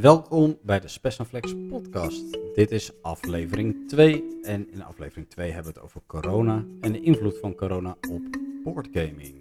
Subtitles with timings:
[0.00, 0.88] Welkom bij de
[1.26, 2.38] Flex podcast.
[2.54, 7.00] Dit is aflevering 2 en in aflevering 2 hebben we het over corona en de
[7.00, 8.22] invloed van corona op
[8.64, 9.34] boardgaming.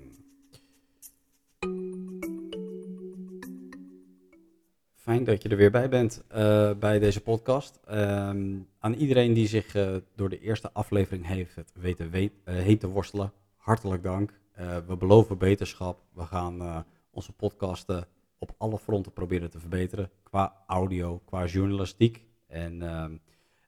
[4.94, 7.80] Fijn dat je er weer bij bent uh, bij deze podcast.
[7.86, 12.78] Ehm, aan iedereen die zich uh, door de eerste aflevering heeft weten weet, uh, heen
[12.78, 14.40] te worstelen, hartelijk dank.
[14.88, 16.00] we beloven beterschap.
[16.14, 18.08] We gaan onze podcasten
[18.50, 20.10] op alle fronten proberen te verbeteren.
[20.24, 22.24] Qua audio, qua journalistiek.
[22.48, 23.06] En uh,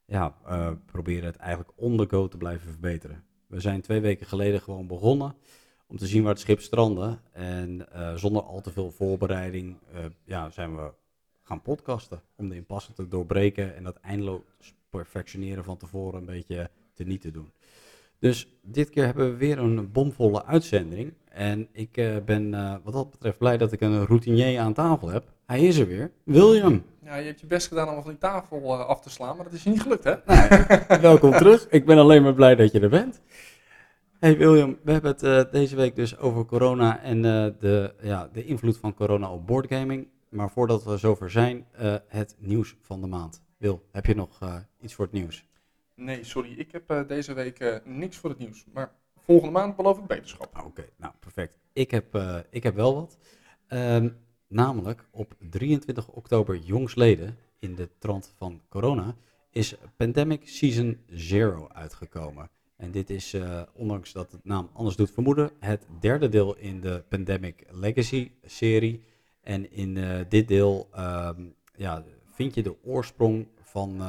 [0.05, 3.23] ja, uh, proberen het eigenlijk on go te blijven verbeteren.
[3.47, 5.35] We zijn twee weken geleden gewoon begonnen
[5.87, 7.17] om te zien waar het schip strandde.
[7.31, 9.77] En uh, zonder al te veel voorbereiding
[10.23, 10.91] ja, zijn we
[11.43, 12.21] gaan podcasten.
[12.35, 17.21] Om de impasse te doorbreken en dat eindeloos perfectioneren van tevoren een beetje te niet
[17.21, 17.51] te doen.
[18.19, 21.13] Dus dit keer hebben we weer een bomvolle uitzending.
[21.29, 25.07] En ik uh, ben uh, wat dat betreft blij dat ik een routinier aan tafel
[25.07, 25.23] heb.
[25.45, 26.11] Hij is er weer.
[26.23, 26.83] William.
[27.03, 29.45] Ja, je hebt je best gedaan om van die tafel uh, af te slaan, maar
[29.45, 30.15] dat is je niet gelukt, hè?
[30.87, 31.67] Nee, welkom terug.
[31.69, 33.21] Ik ben alleen maar blij dat je er bent.
[34.19, 38.77] Hey William, we hebben het deze week dus over corona en de, ja, de invloed
[38.77, 40.07] van corona op boardgaming.
[40.29, 41.65] Maar voordat we zover zijn,
[42.07, 43.41] het nieuws van de maand.
[43.57, 44.39] Wil, heb je nog
[44.79, 45.45] iets voor het nieuws?
[45.97, 46.53] Nee, sorry.
[46.57, 48.65] Ik heb uh, deze week uh, niks voor het nieuws.
[48.73, 50.49] Maar volgende maand beloof ik beterschap.
[50.53, 51.57] Ah, Oké, nou perfect.
[51.73, 53.17] Ik heb, uh, ik heb wel wat.
[53.69, 59.15] Um, namelijk op 23 oktober jongsleden, in de trant van corona,
[59.51, 62.49] is Pandemic Season Zero uitgekomen.
[62.75, 63.35] En dit is,
[63.73, 69.03] ondanks dat het naam anders doet vermoeden, het derde deel in de Pandemic Legacy serie.
[69.41, 74.01] En in dit deel um, ja, vind je de oorsprong van,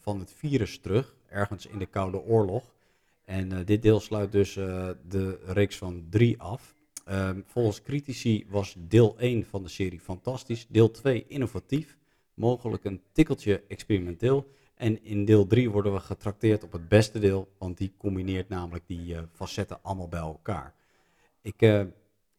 [0.00, 2.74] van het virus terug ergens in de Koude Oorlog.
[3.24, 6.74] En uh, dit deel sluit dus uh, de reeks van drie af.
[7.10, 11.96] Um, volgens critici was deel 1 van de serie fantastisch, deel 2 innovatief,
[12.34, 14.50] mogelijk een tikkeltje experimenteel.
[14.74, 18.86] En in deel 3 worden we getrakteerd op het beste deel, want die combineert namelijk
[18.86, 20.74] die uh, facetten allemaal bij elkaar.
[21.42, 21.60] Ik,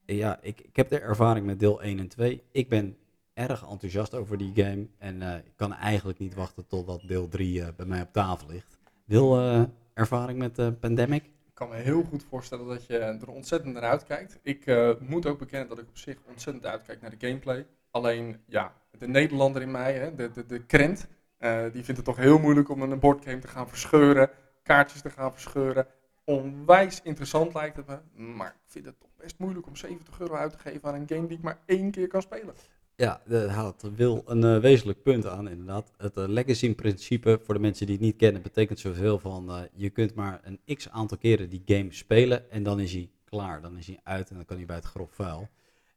[0.06, 2.44] ja, ik, ik heb de ervaring met deel 1 en 2.
[2.52, 2.98] Ik ben
[3.34, 7.86] erg enthousiast over die game en ik kan eigenlijk niet wachten totdat deel 3 bij
[7.86, 8.75] mij op tafel ligt.
[9.06, 11.24] Wil uh, ervaring met de pandemic?
[11.24, 14.40] Ik kan me heel goed voorstellen dat je er ontzettend naar uitkijkt.
[14.42, 17.68] Ik uh, moet ook bekennen dat ik op zich ontzettend uitkijk naar de gameplay.
[17.92, 21.08] Alleen, ja, de Nederlander in mij, hè, de, de, de krent,
[21.40, 24.30] uh, die vindt het toch heel moeilijk om een boardgame te gaan verscheuren,
[24.64, 25.88] kaartjes te gaan verscheuren.
[26.24, 30.36] Onwijs interessant lijkt het me, maar ik vind het toch best moeilijk om 70 euro
[30.36, 32.56] uit te geven aan een game die ik maar één keer kan spelen.
[32.98, 35.92] Ja, dat haalt wil een uh, wezenlijk punt aan, inderdaad.
[35.98, 39.50] Het uh, legacy-principe, voor de mensen die het niet kennen, betekent zoveel van...
[39.50, 43.10] Uh, je kunt maar een x aantal keren die game spelen en dan is hij
[43.24, 43.62] klaar.
[43.62, 45.50] Dan is hij uit en dan kan hij bij het grof vuil.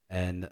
[0.07, 0.51] En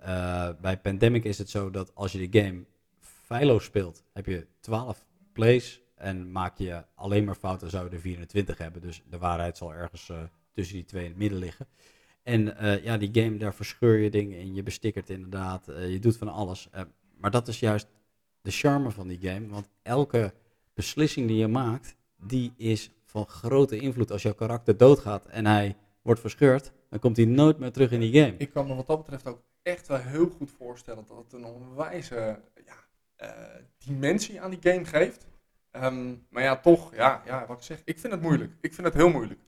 [0.60, 2.64] bij Pandemic is het zo dat als je de game
[3.00, 5.80] feilloos speelt, heb je 12 plays...
[5.94, 8.82] en maak je alleen maar fouten, zou je er 24 hebben.
[8.82, 10.12] Dus de waarheid zal ergens
[10.52, 11.66] tussen die twee in het midden liggen.
[12.26, 15.98] En uh, ja, die game, daar verscheur je dingen in, je bestikkert inderdaad, uh, je
[15.98, 16.68] doet van alles.
[16.74, 16.80] Uh,
[17.16, 17.88] maar dat is juist
[18.40, 20.32] de charme van die game, want elke
[20.74, 24.10] beslissing die je maakt, die is van grote invloed.
[24.10, 28.00] Als jouw karakter doodgaat en hij wordt verscheurd, dan komt hij nooit meer terug in
[28.00, 28.34] die game.
[28.38, 31.44] Ik kan me wat dat betreft ook echt wel heel goed voorstellen dat het een
[31.44, 33.26] onwijze ja,
[33.78, 35.26] dimensie aan die game geeft.
[35.72, 38.52] Um, maar ja, toch, ja, ja, wat ik zeg, ik vind het moeilijk.
[38.60, 39.40] Ik vind het heel moeilijk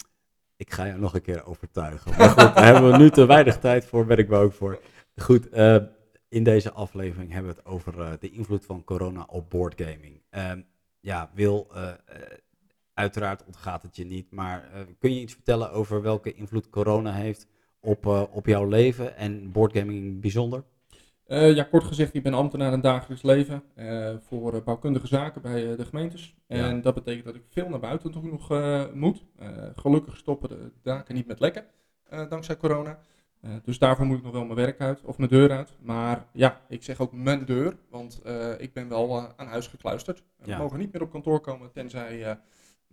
[0.58, 2.16] ik ga je nog een keer overtuigen.
[2.18, 4.80] Maar goed, daar hebben we nu te weinig tijd voor, ben ik ook voor.
[5.16, 5.76] Goed, uh,
[6.28, 10.20] in deze aflevering hebben we het over uh, de invloed van corona op boardgaming.
[10.30, 10.52] Uh,
[11.00, 11.90] ja, Wil, uh,
[12.94, 17.46] uiteraard ontgaat het je niet, maar kun je iets vertellen over welke invloed corona heeft
[17.80, 20.64] op, op jouw leven en boardgaming in bijzonder?
[21.28, 25.06] Uh, ja, kort gezegd, ik ben ambtenaar in het dagelijks leven uh, voor uh, bouwkundige
[25.06, 26.36] zaken bij de gemeentes.
[26.46, 26.82] En ja.
[26.82, 28.48] dat betekent dat ik veel naar buiten toe nog
[28.94, 29.24] moet.
[29.74, 31.64] gelukkig stoppen de daken niet met lekken,
[32.28, 32.98] dankzij corona.
[33.64, 35.72] dus daarvoor moet ik nog wel mijn werk uit, of mijn deur uit.
[35.80, 38.22] Maar ja, ik zeg ook mijn deur, want
[38.58, 40.22] ik ben wel aan huis gekluisterd.
[40.44, 40.56] Ja.
[40.56, 42.38] We mogen niet meer op kantoor komen, tenzij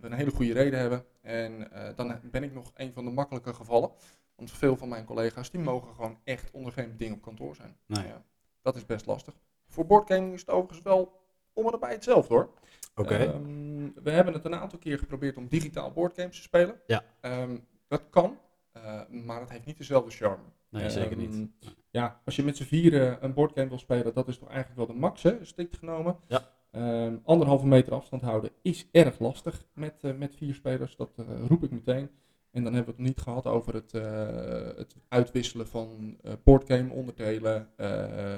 [0.00, 1.04] een hele goede reden hebben.
[1.22, 3.90] En dan ben ik nog een van de makkelijke gevallen.
[4.34, 7.76] Want veel van mijn collega's die mogen gewoon echt onder geen beding op kantoor zijn.
[7.86, 8.06] Nee.
[8.06, 8.22] Ja,
[8.62, 9.34] dat is best lastig.
[9.68, 11.20] Voor boardgaming is het overigens wel
[11.52, 12.50] om en nabij hetzelfde hoor.
[12.94, 13.14] Oké.
[13.14, 13.26] Okay.
[13.26, 16.80] Um, we hebben het een aantal keer geprobeerd om digitaal boardgames te spelen.
[16.86, 17.04] Ja.
[17.20, 18.38] Um, dat kan,
[18.76, 20.42] uh, maar het heeft niet dezelfde charme.
[20.68, 21.48] Nee, zeker niet.
[21.90, 24.86] Ja, als je met z'n vieren een boardgame wil spelen, dat is toch eigenlijk wel
[24.86, 26.16] de max, hè, strikt genomen.
[26.26, 26.54] Ja.
[26.76, 31.26] Um, anderhalve meter afstand houden is erg lastig met, uh, met vier spelers, dat uh,
[31.48, 32.10] roep ik meteen.
[32.50, 37.68] En dan hebben we het niet gehad over het, uh, het uitwisselen van boardgame onderdelen,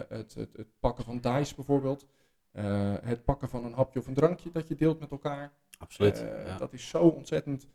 [0.08, 2.06] het, het, het, pakken van dice bijvoorbeeld.
[2.52, 5.52] Eh, het pakken van een hapje of een drankje dat je deelt met elkaar.
[5.78, 6.22] Absoluut.
[6.22, 6.56] Eh, ja.
[6.56, 7.68] Dat is zo ontzettend.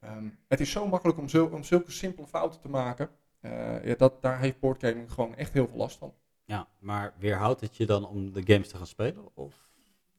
[0.00, 3.10] ehm, het is zo makkelijk om, zul- om zulke simpele fouten te maken.
[3.40, 6.14] Eh, ja, dat, daar heeft boardgaming gewoon echt heel veel last van.
[6.44, 9.28] ja, maar weerhoudt het je dan om de games te gaan spelen?
[9.34, 9.65] Of?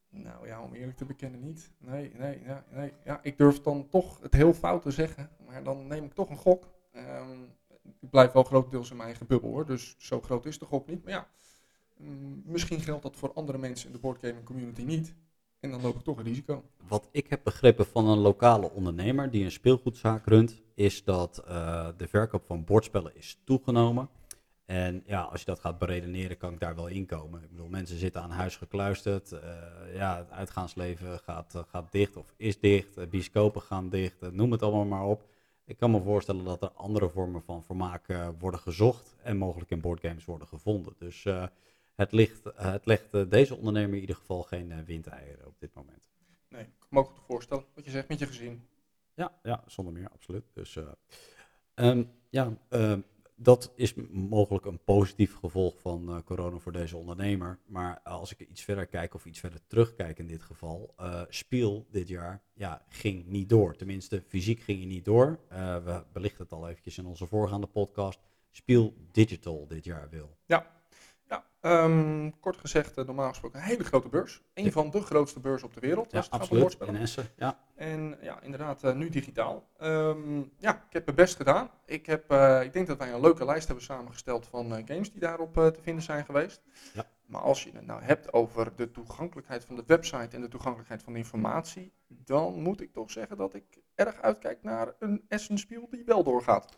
[0.10, 1.72] Nou ja, om eerlijk te bekennen niet.
[1.78, 2.94] Nee, nee, ja, nee.
[3.04, 6.30] Ja, ik durf dan toch het heel fout te zeggen, maar dan neem ik toch
[6.30, 6.68] een gok.
[6.92, 7.44] Ehm,
[8.00, 10.88] ik blijf wel grotendeels in mijn eigen bubbel hoor, dus zo groot is de gok
[10.88, 11.04] niet.
[11.04, 11.28] Maar ja,
[11.98, 15.16] mm, misschien geldt dat voor andere mensen in de boardgaming community niet.
[15.60, 16.64] En dan loop ik toch een risico.
[16.88, 21.88] Wat ik heb begrepen van een lokale ondernemer die een speelgoedzaak runt, is dat eh,
[21.98, 24.10] de verkoop van bordspellen is toegenomen.
[24.68, 27.44] En ja, als je dat gaat beredeneren, kan ik daar wel inkomen.
[27.44, 29.32] Ik bedoel, mensen zitten aan huis gekluisterd.
[29.32, 33.10] eh, ja, het uitgaansleven gaat, eh, gaat dicht of is dicht.
[33.10, 34.22] Bioscopen gaan dicht.
[34.22, 35.30] eh, noem het allemaal maar op.
[35.66, 38.06] Ik kan me voorstellen dat er andere vormen van vermaak
[38.40, 40.94] worden gezocht en mogelijk in boardgames worden gevonden.
[40.98, 41.24] Dus
[41.96, 46.10] het, ligt, het legt deze ondernemer in ieder geval geen windeieren op dit moment.
[46.50, 48.68] Nee, ik kan me ook goed voorstellen wat je zegt met je gezin.
[49.14, 50.44] Ja, ja, zonder meer, absoluut.
[50.54, 50.84] Dus eh,
[51.74, 53.00] ehm, ja, ehm,
[53.40, 57.60] dat is mogelijk een positief gevolg van eh, corona voor deze ondernemer.
[57.66, 61.88] Maar als ik iets verder kijk of iets verder terugkijk in dit geval, eh Spiel
[61.92, 63.76] dit jaar ja, ging niet door.
[63.76, 65.40] Tenminste, fysiek ging hij niet door.
[65.50, 68.20] Eh, we belichten het al eventjes in onze voorgaande podcast.
[68.52, 70.38] Spiel Digital dit jaar wil.
[70.46, 70.77] Ja,
[71.68, 74.42] ehm, kort gezegd, eh, normaal gesproken een hele grote beurs.
[74.54, 74.72] Een Ja.
[74.72, 76.12] van de grootste beurzen op de wereld.
[76.12, 76.78] Ja, absoluut.
[76.86, 77.60] In Essen, ja.
[77.76, 79.68] En ja, inderdaad, eh, nu digitaal.
[79.78, 81.70] Ehm, ja, ik heb mijn best gedaan.
[81.86, 85.22] Ik, heb, eh, ik denk dat wij een leuke lijst hebben samengesteld van games die
[85.22, 86.62] daarop te vinden zijn geweest.
[86.94, 87.06] Ja.
[87.26, 91.04] Maar als je het nou hebt over de toegankelijkheid van de website en de toegankelijkheid
[91.04, 93.64] van de informatie, dan moet ik toch zeggen dat ik
[93.96, 96.78] erg uitkijk naar een Essenspiel die wel doorgaat.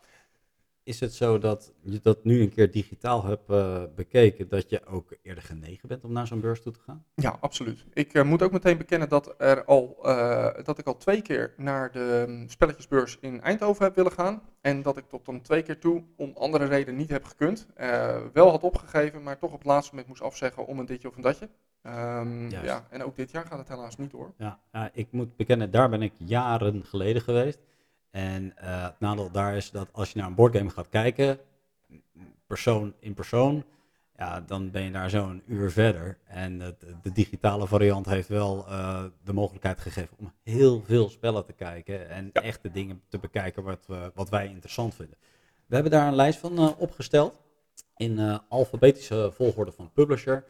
[0.83, 4.85] Is het zo dat je dat nu een keer digitaal hebt eh, bekeken, dat je
[4.85, 7.05] ook eerder genegen bent om naar zo'n beurs toe te gaan?
[7.15, 7.85] Ja, absoluut.
[7.93, 11.53] Ik eh, moet ook meteen bekennen dat, er al, eh, dat ik al twee keer
[11.57, 14.41] naar de mm, spelletjesbeurs in Eindhoven heb willen gaan.
[14.61, 17.67] En dat ik tot dan twee keer toe om andere redenen niet heb gekund.
[18.33, 21.15] Wel had opgegeven, maar toch op het laatste moment moest afzeggen om een ditje of
[21.15, 21.49] een datje.
[21.81, 24.33] Ehm, ja, en ook dit jaar gaat het helaas niet door.
[24.37, 27.59] Ja, ja, ik moet bekennen, daar ben ik jaren geleden geweest.
[28.11, 31.39] En eh, het nadeel daar is dat als je naar een boardgame gaat kijken,
[32.47, 33.63] persoon in persoon,
[34.17, 36.17] ja, dan ben je daar zo'n uur verder.
[36.25, 41.45] En het- de digitale variant heeft wel eh, de mogelijkheid gegeven om heel veel spellen
[41.45, 42.41] te kijken en Ja.
[42.41, 45.17] echte dingen te bekijken wat, we, wat wij interessant vinden.
[45.65, 47.41] We hebben daar een lijst van eh, opgesteld
[47.95, 50.43] in alfabetische volgorde van publisher.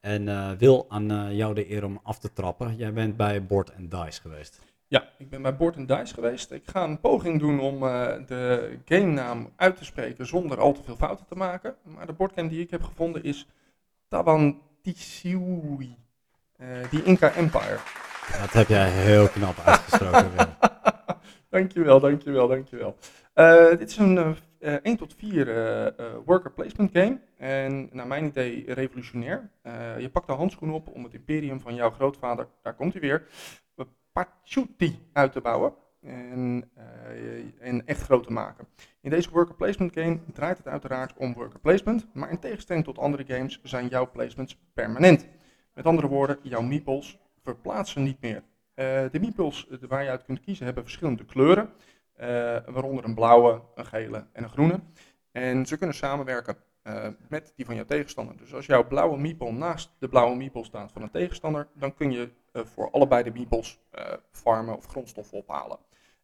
[0.00, 2.76] En wil aan jou de eer om af te trappen.
[2.76, 4.60] Jij bent bij Board and Dice geweest.
[4.88, 6.50] Ja, ik ben bij Board Dice geweest.
[6.50, 10.72] Ik ga een poging doen om eh, de game naam uit te spreken zonder al
[10.72, 11.76] te veel fouten te maken.
[11.82, 13.46] Maar de boardgame die ik heb gevonden is
[14.08, 15.96] Tawantisui.
[16.56, 17.78] Eh die Inca Empire.
[18.40, 20.56] Dat heb jij heel knap uitgesproken.
[21.50, 22.96] Dankjewel, dankjewel, dankjewel.
[23.32, 27.20] Eh dit is een eh, eh, 1 tot 4 eh, eh, worker placement game.
[27.36, 29.50] En naar mijn idee revolutionair.
[29.62, 33.02] Eh, je pakt de handschoen op om het imperium van jouw grootvader, daar komt hij
[33.02, 33.26] weer,
[34.16, 35.74] Pachuti uit te bouwen.
[36.02, 38.66] En, eh, en echt groot te maken.
[39.00, 42.06] In deze worker placement game draait het uiteraard om worker placement.
[42.12, 45.26] Maar in tegenstelling tot andere games zijn jouw placements permanent.
[45.74, 48.42] Met andere woorden, jouw meeples verplaatsen niet meer.
[48.74, 51.70] Eh, de meeples waar je uit kunt kiezen hebben verschillende kleuren.
[52.16, 52.26] eh,
[52.66, 54.80] waaronder een blauwe, een gele en een groene.
[55.32, 56.56] En ze kunnen samenwerken
[57.28, 58.36] met die van jouw tegenstander.
[58.36, 62.12] Dus als jouw blauwe meeple naast de blauwe meeple staat van een tegenstander, dan kun
[62.12, 62.30] je
[62.64, 65.78] voor allebei de meeples eh, farmen of grondstoffen ophalen.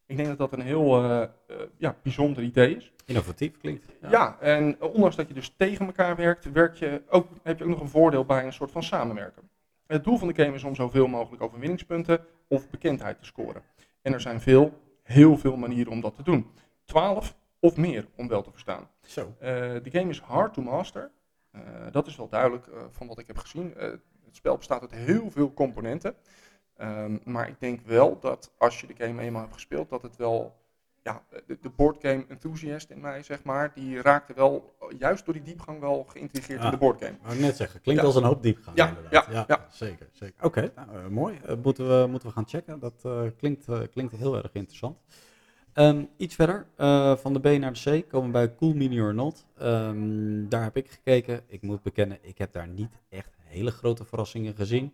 [0.07, 1.29] Ik denk dat dat een heel eh, eh,
[1.77, 2.93] ja, bijzonder idee is.
[3.07, 3.87] Innovatief klinkt.
[4.11, 4.37] Ja.
[4.41, 7.71] en eh, ondanks dat je dus tegen elkaar werkt, werk je ook, heb je ook
[7.71, 9.51] nog een voordeel bij een soort van samenwerken.
[9.87, 13.63] Het doel van de game is om zoveel mogelijk overwinningspunten of bekendheid te scoren.
[14.03, 16.51] En er zijn veel, heel veel manieren om dat te doen.
[16.85, 18.89] 12 of meer, om wel te verstaan.
[19.03, 19.35] Zo.
[19.39, 19.49] Eh,
[19.83, 21.11] de game is hard to master.
[21.51, 21.61] Eh,
[21.91, 23.75] dat is wel duidelijk eh, van wat ik heb gezien.
[24.33, 26.15] Het spel bestaat uit heel veel componenten.
[26.77, 30.17] Ehm, maar ik denk wel dat als je de game eenmaal hebt gespeeld, dat het
[30.17, 30.61] wel.
[31.03, 35.43] Ja, de, de boardgame enthusiast in mij, zeg maar, die raakte wel, juist door die
[35.43, 36.65] diepgang, wel geïntegreerd Ja.
[36.65, 37.17] in de boardgame.
[37.23, 38.07] Wou ik net zeggen, klinkt Ja.
[38.07, 39.27] als een hoop diepgang Ja, inderdaad.
[39.33, 39.67] ja, ja.
[39.71, 40.09] zeker.
[40.13, 40.45] zeker.
[40.45, 41.39] Oké, nou, eh, mooi.
[41.45, 42.79] Eh, moeten, we, moeten we gaan checken.
[42.79, 44.99] Dat eh, klinkt, klinkt heel erg interessant.
[45.73, 49.01] Ehm, iets verder, eh, van de B naar de C, komen we bij Cool Mini
[49.01, 49.47] or Not.
[49.59, 51.41] Ehm, daar heb ik gekeken.
[51.47, 54.93] Ik moet bekennen, ik heb daar niet echt hele grote verrassingen gezien.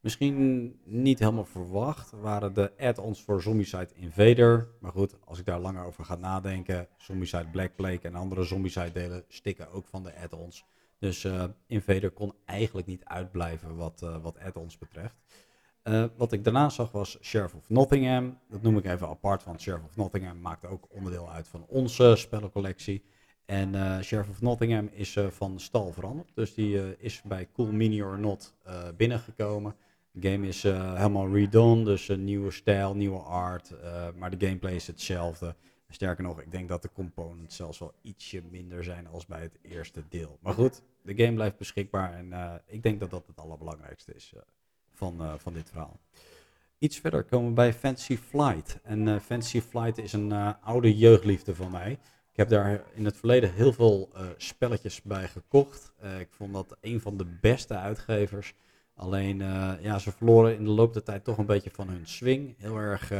[0.00, 4.68] Misschien niet helemaal verwacht waren de add-ons voor Zombicide Invader.
[4.80, 8.92] Maar goed, als ik daar langer over ga nadenken, Zombicide Black Plague en andere Zombicide
[8.92, 10.64] delen stikken ook van de add-ons.
[10.98, 11.28] Dus
[11.66, 15.14] Invader kon eigenlijk niet uitblijven wat, wat add-ons betreft.
[16.16, 18.38] Wat ik daarna zag was Sheriff of Nottingham.
[18.48, 22.14] Dat noem ik even apart, want Sheriff of Nottingham maakt ook onderdeel uit van onze
[22.16, 23.04] spellencollectie.
[23.44, 26.30] En uh, Sheriff of Nottingham is uh, van stal veranderd.
[26.34, 28.54] Dus die is bij Cool Mini or Not
[28.96, 29.74] binnengekomen.
[30.10, 33.74] De game is helemaal redone, dus een nieuwe stijl, nieuwe art.
[34.16, 35.56] maar de gameplay is hetzelfde.
[35.88, 39.58] Sterker nog, ik denk dat de components zelfs wel ietsje minder zijn als bij het
[39.62, 40.38] eerste deel.
[40.40, 44.34] Maar goed, de game blijft beschikbaar en ik denk dat dat het allerbelangrijkste is
[44.94, 46.00] van, van dit verhaal.
[46.78, 48.78] Iets verder komen we bij Fantasy Flight.
[48.82, 51.98] En Fantasy Flight is een oude jeugdliefde van mij.
[52.32, 55.92] Ik heb daar in het verleden heel veel uh, spelletjes bij gekocht.
[56.04, 58.54] Uh, ik vond dat een van de beste uitgevers.
[58.94, 62.06] Alleen, uh, ja, ze verloren in de loop der tijd toch een beetje van hun
[62.06, 62.54] swing.
[62.58, 63.12] Heel erg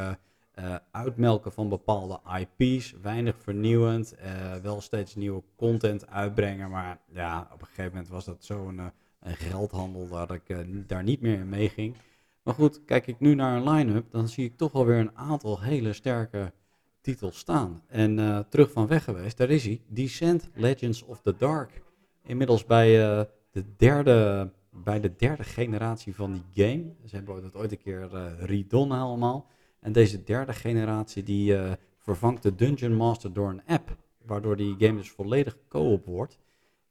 [0.91, 2.95] uitmelken van bepaalde IP's.
[3.03, 4.15] Weinig vernieuwend.
[4.63, 6.71] wel steeds nieuwe content uitbrengen.
[6.71, 10.43] Maar ja, op een gegeven moment was dat zo'n een geldhandel dat ik
[10.87, 11.97] daar niet meer in meeging.
[12.43, 15.61] Maar goed, kijk ik nu naar een line-up, dan zie ik toch alweer een aantal
[15.61, 16.53] hele sterke
[17.01, 17.83] titel staan.
[17.87, 19.81] En uh, terug van weg geweest, daar is hij.
[19.87, 21.83] Descent Legends of the Dark.
[22.23, 26.93] Inmiddels bij, uh, de, derde, bij de derde generatie van die game.
[27.05, 29.47] Ze hebben dat ooit een keer uh, redone allemaal.
[29.81, 31.57] En deze derde generatie die
[31.99, 33.97] vervangt de Dungeon Master door een app.
[34.25, 36.39] Waardoor die game dus volledig co-op wordt.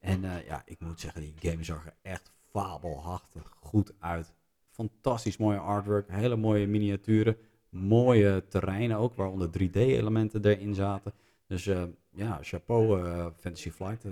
[0.01, 4.33] En ja, ik moet zeggen, die game zag er echt fabelhaftig goed uit.
[4.69, 7.37] Fantastisch mooie artwork, hele mooie miniaturen
[7.71, 11.13] mooie terreinen ook, waaronder 3D-elementen erin zaten.
[11.47, 14.05] Dus uh, ja, chapeau uh, Fantasy Flight.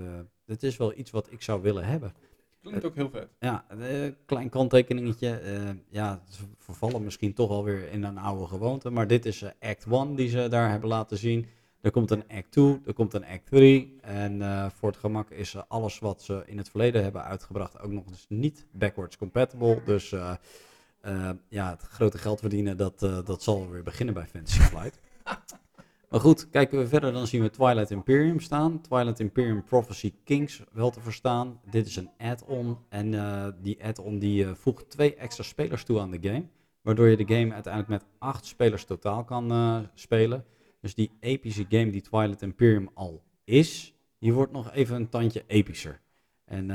[0.46, 2.12] Dit is wel iets wat ik zou willen hebben.
[2.62, 3.28] Klinkt ook heel vet.
[3.38, 5.40] Ja, een klein kanttekeningetje.
[5.88, 8.90] ja, ze vervallen misschien toch alweer in een oude gewoonte.
[8.90, 11.46] Maar dit is Act 1 die ze daar hebben laten zien.
[11.80, 13.96] Er komt een Act 2, er komt een Act 3.
[14.00, 14.42] En
[14.74, 18.26] voor het gemak is alles wat ze in het verleden hebben uitgebracht ook nog eens
[18.28, 19.82] niet backwards compatible.
[19.84, 20.32] Dus uh,
[21.48, 25.00] ja, het grote geld verdienen, dat, dat zal weer beginnen bij Fantasy Flight.
[26.10, 28.80] maar goed, kijken we verder, dan zien we Twilight Imperium staan.
[28.80, 31.60] Twilight Imperium Prophecy Kings wel te verstaan.
[31.70, 33.10] Dit is een add-on en
[33.62, 36.44] die add-on die voegt twee extra spelers toe aan de game.
[36.82, 40.44] Waardoor je de game uiteindelijk met acht spelers totaal kan spelen.
[40.80, 45.44] Dus die epische game die Twilight Imperium al is, die wordt nog even een tandje
[45.46, 46.00] epischer.
[46.44, 46.66] En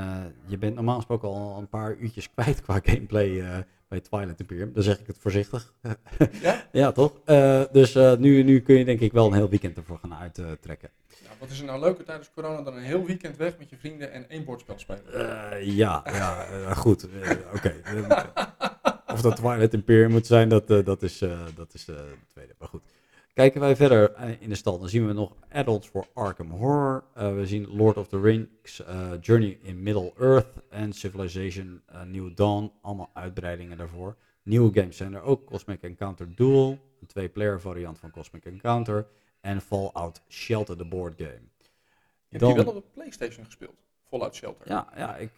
[0.46, 4.74] je bent normaal gesproken al een paar uurtjes kwijt qua gameplay bij Twilight Imperium.
[4.74, 5.74] Dan zeg ik het voorzichtig.
[6.42, 6.68] Ja?
[6.72, 7.22] ja, toch?
[7.26, 10.90] Uh, dus nu, nu kun je denk ik wel een heel weekend ervoor gaan uittrekken.
[11.24, 13.78] Nou, wat is er nou leuker tijdens corona dan een heel weekend weg met je
[13.78, 15.04] vrienden en één bordspel spelen?
[15.66, 17.08] Ja, ja goed.
[17.54, 17.74] Oké.
[19.14, 21.18] of dat Twilight Imperium moet zijn, dat, dat is,
[21.56, 22.56] dat is de tweede.
[22.60, 22.84] Maar goed.
[23.36, 27.04] Kijken wij verder in de stal, dan zien we nog Adults voor Arkham Horror.
[27.18, 32.36] Uh, we zien Lord of the Rings, uh, Journey in Middle-earth en Civilization uh, New
[32.36, 32.72] Dawn.
[32.82, 34.16] Allemaal uitbreidingen daarvoor.
[34.44, 35.46] Nieuwe games zijn er ook.
[35.46, 36.70] Cosmic Encounter Duel,
[37.02, 39.08] een twee-player variant van Cosmic Encounter.
[39.42, 41.50] En Fallout Shelter, de board game.
[42.28, 44.70] Je hebt die wel op de Playstation gespeeld, Fallout Shelter.
[44.70, 45.38] Ja, ja ik,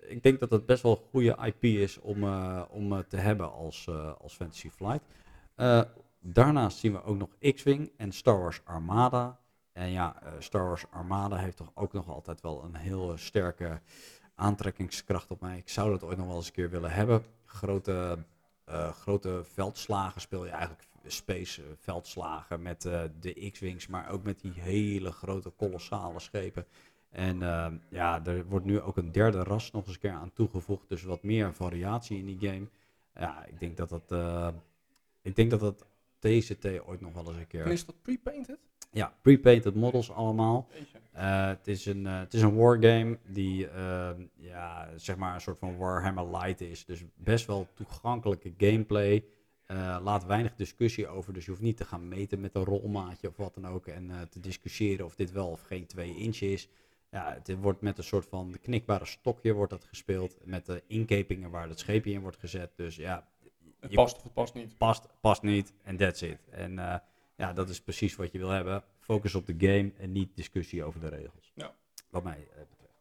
[0.00, 2.24] ik denk dat het best wel een goede IP is om,
[2.70, 3.88] om te hebben als,
[4.18, 5.02] als Fantasy Flight.
[6.28, 9.40] Daarnaast zien we ook nog X-Wing en Star Wars Armada.
[9.72, 13.16] En ja, uh, Star Wars Armada heeft toch ook nog altijd wel een heel uh,
[13.16, 13.80] sterke
[14.34, 15.56] aantrekkingskracht op mij.
[15.56, 17.24] Ik zou dat ooit nog wel eens een keer willen hebben.
[17.44, 18.18] Grote,
[18.68, 22.82] uh, grote veldslagen speel je eigenlijk space veldslagen met
[23.20, 26.66] de X-Wings, maar ook met die hele grote kolossale schepen.
[27.10, 27.38] En
[27.90, 30.88] ja, er wordt nu ook een derde ras nog eens een keer aan toegevoegd.
[30.88, 32.68] Dus wat meer variatie in die game.
[33.14, 34.52] Ja, ik denk dat dat,
[35.22, 35.86] ik denk dat dat
[36.26, 37.64] TCT ooit nog wel eens een keer.
[37.64, 38.58] En is dat pre-painted?
[38.90, 40.68] Ja, pre-painted models allemaal.
[41.16, 45.40] Uh, het, is een, uh, het is een wargame die uh, ja, zeg maar een
[45.40, 46.84] soort van Warhammer Light is.
[46.84, 49.24] Dus best wel toegankelijke gameplay.
[50.02, 53.36] laat weinig discussie over, dus je hoeft niet te gaan meten met een rolmaatje of
[53.36, 53.86] wat dan ook.
[53.86, 56.68] En te discussiëren of dit wel of geen 2 inch is.
[57.10, 60.36] Ja, het wordt met een soort van knikbare stokje wordt dat gespeeld.
[60.44, 62.72] Met de inkepingen waar het scheepje in wordt gezet.
[62.76, 63.28] Dus ja,
[63.86, 64.78] het past of het past niet.
[64.78, 66.38] Past, past niet en that's it.
[66.50, 66.94] En uh,
[67.36, 68.82] ja, dat is precies wat je wil hebben.
[69.00, 71.52] Focus op de game en niet discussie over de regels.
[71.54, 71.74] Ja.
[72.10, 72.94] Wat mij uh, betreft.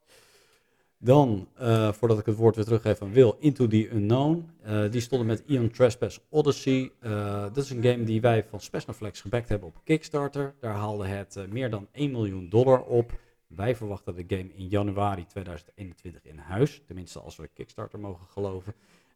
[0.97, 4.49] Dan, uh, voordat ik het woord weer teruggeef aan Wil, Into the Unknown.
[4.91, 6.91] die stonden met Ion Trespass Odyssey.
[7.53, 10.55] dat is een game die wij van Spesnaflex gebackt hebben op Kickstarter.
[10.59, 13.19] Daar haalde het meer dan 1 miljoen dollar op.
[13.47, 16.81] Wij verwachten de game in januari 2021 in huis.
[16.85, 18.73] Tenminste, als we Kickstarter mogen geloven.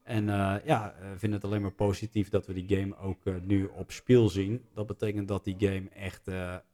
[0.10, 3.66] En uh, ja, vinden het alleen maar positief dat we die game ook uh, nu
[3.66, 4.66] op speel zien.
[4.74, 6.30] Dat betekent dat die game echt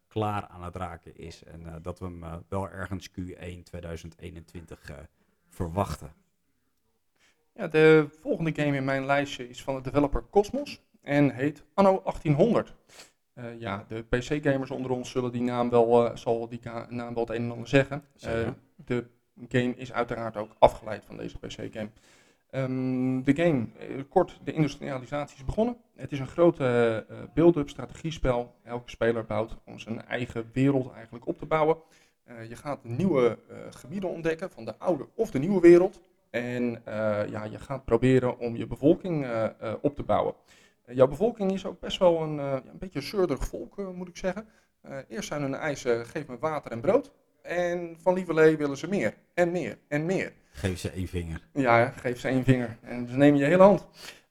[0.08, 1.44] klaar aan het raken is.
[1.44, 4.92] En dat we hem wel ergens Q1 2021
[5.50, 6.13] verwachten.
[7.54, 12.01] Ja, de volgende game in mijn lijstje is van de developer Cosmos en heet Anno
[12.04, 12.74] 1800.
[13.34, 17.36] Uh, ja, de PC-gamers onder ons zullen die naam wel, zal die naam wel het
[17.36, 18.04] een en ander zeggen.
[18.75, 19.06] De
[19.48, 21.89] game is uiteraard ook afgeleid van deze PC-game.
[22.55, 23.67] Um, de game,
[24.09, 25.77] kort, de industrialisatie is begonnen.
[25.95, 28.55] Het is een grote build-up strategiespel.
[28.63, 31.77] Elke speler bouwt om zijn eigen wereld eigenlijk op te bouwen.
[32.50, 36.00] je gaat nieuwe gebieden ontdekken van de oude of de nieuwe wereld.
[36.29, 36.81] En
[37.29, 39.27] ja, je gaat proberen om je bevolking
[39.81, 40.33] op te bouwen.
[40.85, 44.47] jouw bevolking is ook best wel een, een beetje zeurderig volk, moet ik zeggen.
[45.07, 47.12] eerst zijn hun eisen, geef me water en brood.
[47.46, 50.34] En van Lieverlee willen ze meer en meer en meer.
[50.52, 51.42] Geef ze één vinger.
[51.54, 52.78] Ja, geef ze één vinger.
[52.82, 53.88] En ze nemen je hele hand.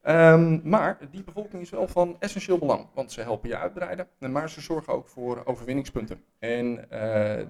[0.07, 4.51] Um, maar die bevolking is wel van essentieel belang, want ze helpen je uitbreiden, maar
[4.51, 6.25] ze zorgen ook voor overwinningspunten.
[6.39, 6.79] En uh,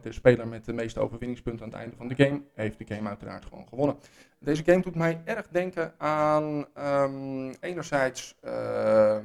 [0.03, 3.09] de speler met de meeste overwinningspunten aan het einde van de game heeft de game
[3.09, 3.97] uiteraard gewoon gewonnen.
[4.39, 9.17] Deze game doet mij erg denken aan um, enerzijds uh,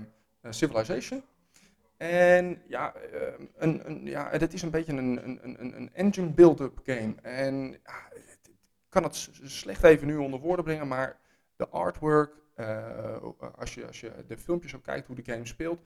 [0.49, 1.23] Civilization,
[1.99, 3.21] en ja, uh,
[3.55, 7.15] een, een, ja, het is een beetje een, een, een, engine build-up game.
[7.21, 8.49] En ja, ik
[8.89, 11.19] kan het slecht even nu onder woorden brengen, maar
[11.55, 13.17] de artwork, uh,
[13.55, 15.83] als, je, als je de filmpjes ook kijkt hoe de game speelt,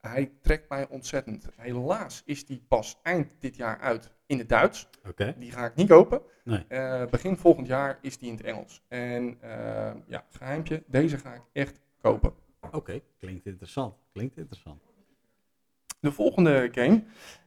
[0.00, 1.48] hij trekt mij ontzettend.
[1.56, 4.88] Helaas is die pas eind dit jaar uit in het Duits.
[5.08, 5.34] Okay.
[5.38, 6.22] Die ga ik niet kopen.
[6.44, 6.64] Nee.
[6.68, 8.84] Uh, begin volgend jaar is die in het Engels.
[8.88, 9.38] En
[10.06, 12.32] ja, geheimpje, deze ga ik echt kopen.
[12.60, 13.02] Oké, okay.
[13.18, 13.94] klinkt interessant.
[14.12, 14.89] Klinkt interessant.
[16.00, 17.02] De volgende game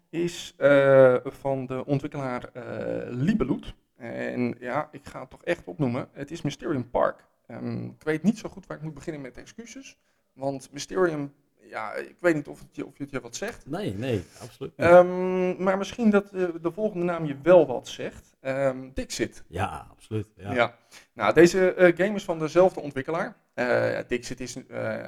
[0.09, 2.63] is uh, van de ontwikkelaar uh,
[3.07, 3.73] Libeloot.
[3.97, 6.07] En ja, ik ga het toch echt opnoemen.
[6.11, 7.25] Het is Mysterium Park.
[7.47, 9.97] Um, ik weet niet zo goed waar ik moet beginnen met excuses.
[10.33, 13.65] Want Mysterium, ja, ik weet niet of het je, of het je wat zegt.
[13.65, 14.87] Nee, nee, absoluut niet.
[14.87, 18.35] Um, maar misschien dat uh, de volgende naam je wel wat zegt.
[18.41, 19.43] Um, Dixit.
[19.47, 20.27] Ja, absoluut.
[20.35, 20.53] Ja.
[20.53, 20.75] ja.
[21.13, 23.35] Nou, deze uh, game is van dezelfde ontwikkelaar.
[23.55, 24.57] Uh, Dixit is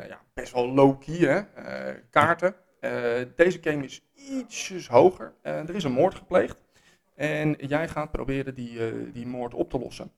[0.07, 1.41] ja, best wel low-key, hè.
[2.09, 2.55] kaarten.
[2.85, 5.33] Uh, deze game is ietsjes hoger.
[5.43, 6.63] Uh, er is een moord gepleegd.
[7.15, 10.11] En jij gaat proberen die, uh, die moord op te lossen.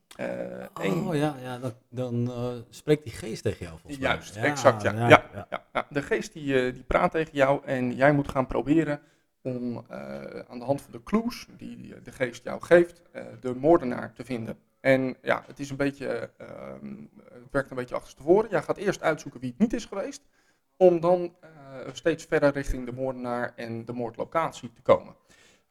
[0.74, 2.30] oh ja, ja dan, dan
[2.70, 4.10] spreekt die geest tegen jou volgens mij.
[4.10, 4.92] Juist, exact ja.
[4.92, 5.64] Ja, ja, ja.
[5.72, 5.86] ja.
[5.90, 9.00] De geest die, die praat tegen jou en jij moet gaan proberen
[9.42, 9.84] om
[10.48, 13.02] aan de hand van de clues die de geest jou geeft,
[13.40, 14.58] de moordenaar te vinden.
[14.80, 18.50] En ja, het is een beetje, ehm, het werkt een beetje achterstevoren.
[18.50, 20.22] Jij gaat eerst uitzoeken wie het niet is geweest
[20.78, 21.48] om dan uh,
[21.92, 25.14] steeds verder richting de moordenaar en de moordlocatie te komen.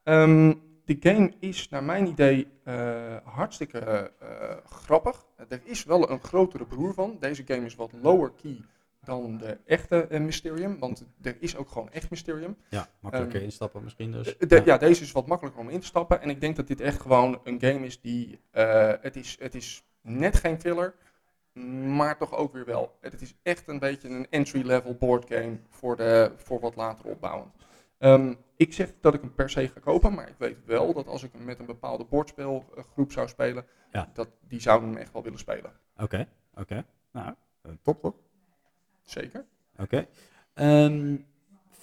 [0.04, 5.26] Um, de game is naar mijn idee uh, hartstikke uh, grappig.
[5.50, 7.17] Er is wel een grotere broer van.
[7.20, 8.62] Deze game is wat lower key
[9.04, 12.58] dan de echte Mysterium, want er is ook gewoon echt Mysterium.
[12.70, 14.38] Ja, makkelijker um, instappen misschien dus.
[14.38, 14.62] De, ja.
[14.65, 14.78] ja.
[14.78, 16.22] deze is wat makkelijker om in te stappen.
[16.22, 18.39] En ik denk dat dit echt gewoon een game is die,
[19.02, 20.93] het, is, het is net geen filler
[21.96, 22.98] maar toch ook weer wel.
[23.02, 27.54] Het is echt een beetje een entry-level boardgame voor, de, voor wat later opbouwend.
[28.00, 31.08] Um, ik zeg dat ik hem per se ga kopen, maar ik weet wel dat
[31.08, 34.10] als ik hem met een bepaalde bordspelgroep zou spelen, ja.
[34.13, 35.72] dat die zouden hem echt wel willen spelen.
[35.93, 36.62] Oké, okay, oké.
[36.62, 36.86] Okay.
[37.12, 37.34] Nou,
[37.65, 38.15] uh, top toch?
[39.04, 39.46] Zeker.
[39.78, 40.08] Oké.
[40.54, 40.84] Okay.
[40.84, 41.26] Um,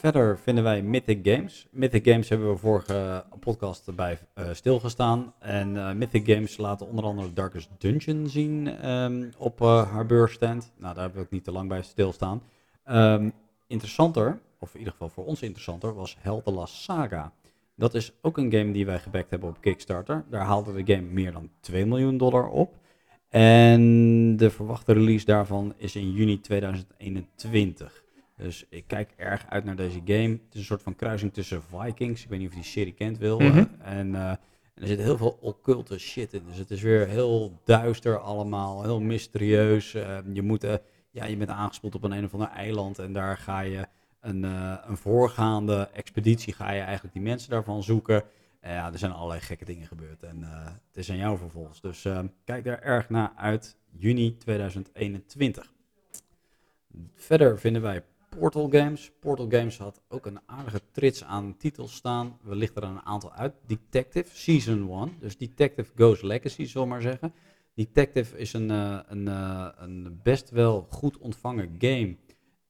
[0.04, 1.66] Verder vinden wij Mythic Games.
[1.70, 5.34] Mythic Games hebben we vorige podcast bij uh, stilgestaan.
[5.38, 10.72] En uh, Mythic Games laten onder andere Darkest Dungeon zien um, op uh, haar beursstand.
[10.76, 12.42] Nou, daar hebben we ook niet te lang bij stilstaan.
[12.90, 13.32] Um,
[13.66, 17.32] interessanter, of in ieder geval voor ons interessanter, was Helden Saga.
[17.76, 20.24] Dat is ook een game die wij gebackt hebben op Kickstarter.
[20.30, 22.74] Daar haalde de game meer dan 2 miljoen dollar op.
[23.28, 28.03] En de verwachte release daarvan is in juni 2021.
[28.36, 30.30] Dus ik kijk erg uit naar deze game.
[30.30, 32.22] Het is een soort van kruising tussen Vikings.
[32.22, 33.40] Ik weet niet of je die serie kent, Wil.
[33.40, 33.68] Mm -hmm.
[33.80, 34.38] en, uh, en,
[34.74, 36.42] er zit heel veel occulte shit in.
[36.46, 38.82] Dus het is weer heel duister allemaal.
[38.82, 39.94] Heel mysterieus.
[39.94, 40.74] Uh, je, moet, uh,
[41.10, 42.98] ja, je bent aangespoeld op een een of ander eiland.
[42.98, 43.86] En daar ga je
[44.20, 44.42] een,
[44.88, 46.52] een voorgaande expeditie.
[46.52, 48.22] Ga je eigenlijk die mensen daarvan zoeken.
[48.62, 50.22] ja, er zijn allerlei gekke dingen gebeurd.
[50.22, 50.42] En
[50.88, 51.80] het is aan jou vervolgens.
[51.80, 52.06] Dus
[52.44, 53.76] kijk daar erg naar uit.
[53.90, 55.72] Juni 2021.
[57.14, 58.02] Verder vinden wij
[58.38, 59.12] Portal Games.
[59.20, 62.38] Portal Games had ook een aardige trits aan titels staan.
[62.42, 63.54] We lichten er een aantal uit.
[63.66, 65.12] Detective, Season 1.
[65.20, 67.32] Dus Detective Goes Legacy, zal maar zeggen.
[67.74, 72.16] Detective is een, uh, een, uh, een best wel goed ontvangen game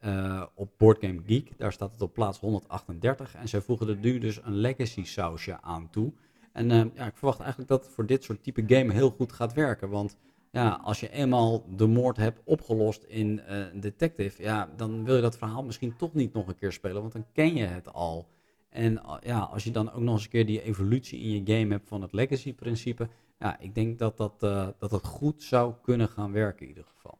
[0.04, 1.58] uh, op Boardgame Geek.
[1.58, 3.34] Daar staat het op plaats 138.
[3.34, 6.12] En zij voegen er nu dus een legacy sausje aan toe.
[6.52, 9.52] En ja, ik verwacht eigenlijk dat het voor dit soort type game heel goed gaat
[9.52, 9.88] werken.
[9.88, 10.16] Want
[10.54, 15.22] ja, als je eenmaal de moord hebt opgelost in uh, Detective, ja, dan wil je
[15.22, 18.28] dat verhaal misschien toch niet nog een keer spelen, want dan ken je het al.
[18.68, 21.72] En ja, als je dan ook nog eens een keer die evolutie in je game
[21.72, 24.40] hebt van het legacy-principe, ja, ik denk dat dat,
[24.78, 27.18] dat dat goed zou kunnen gaan werken in ieder geval.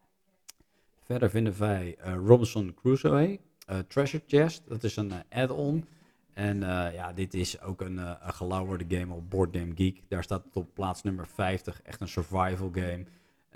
[1.00, 3.40] Verder vinden wij Robinson Crusoe,
[3.88, 5.84] Treasure Chest, dat is een add-on.
[6.32, 6.60] En
[6.92, 10.02] ja, dit is ook een, een gelauwerde game op Board Game Geek.
[10.08, 13.04] Daar staat het op plaats nummer 50, echt een survival game.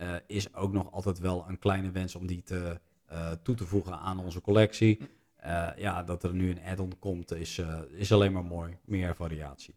[0.01, 2.81] Uh, is ook nog altijd wel een kleine wens om die te,
[3.13, 4.99] uh, toe te voegen aan onze collectie.
[5.45, 8.77] Uh, ja, dat er nu een add-on komt is, is alleen maar mooi.
[8.85, 9.75] Meer variatie.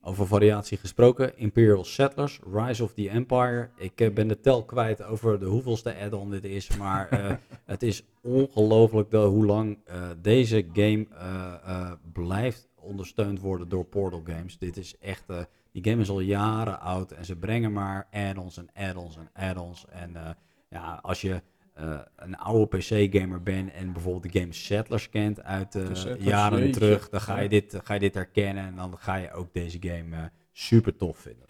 [0.00, 3.70] Over variatie gesproken, Imperial Settlers, Rise of the Empire.
[3.76, 7.08] Ik ben de tel kwijt over de hoeveelste add-on dit is, maar
[7.64, 9.78] het is ongelooflijk hoe lang
[10.22, 11.06] deze game
[12.12, 14.58] blijft ondersteund worden door Portal Games.
[14.58, 15.24] Dit is echt
[15.74, 19.84] die game is al jaren oud en ze brengen maar add-ons en add-ons en add-ons.
[19.90, 20.30] En uh,
[20.68, 21.42] ja, als je
[21.80, 25.84] uh, een oude PC-gamer bent en bijvoorbeeld de game Settlers kent uit uh,
[26.18, 26.72] jaren jeetje.
[26.72, 29.78] terug, dan ga je, dit, ga je dit herkennen en dan ga je ook deze
[29.80, 31.46] game super tof vinden.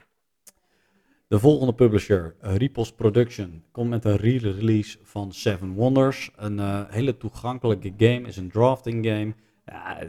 [1.27, 6.31] De volgende publisher, Repos Production, komt met een re-release van Seven Wonders.
[6.37, 9.35] Een hele toegankelijke game, is een drafting game.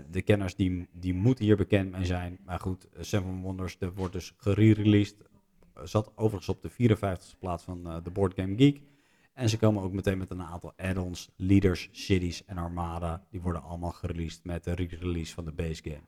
[0.09, 2.37] De kenners die, die moeten hier bekend mee zijn.
[2.45, 5.15] Maar goed, Seven Wonders de wordt dus gerereleased.
[5.83, 8.81] Zat overigens op de 54e plaats van uh, de Board Game Geek.
[9.33, 13.25] En ze komen ook meteen met een aantal add-ons, leaders, cities en armada.
[13.29, 16.07] Die worden allemaal gereleased met de re-release van de base game.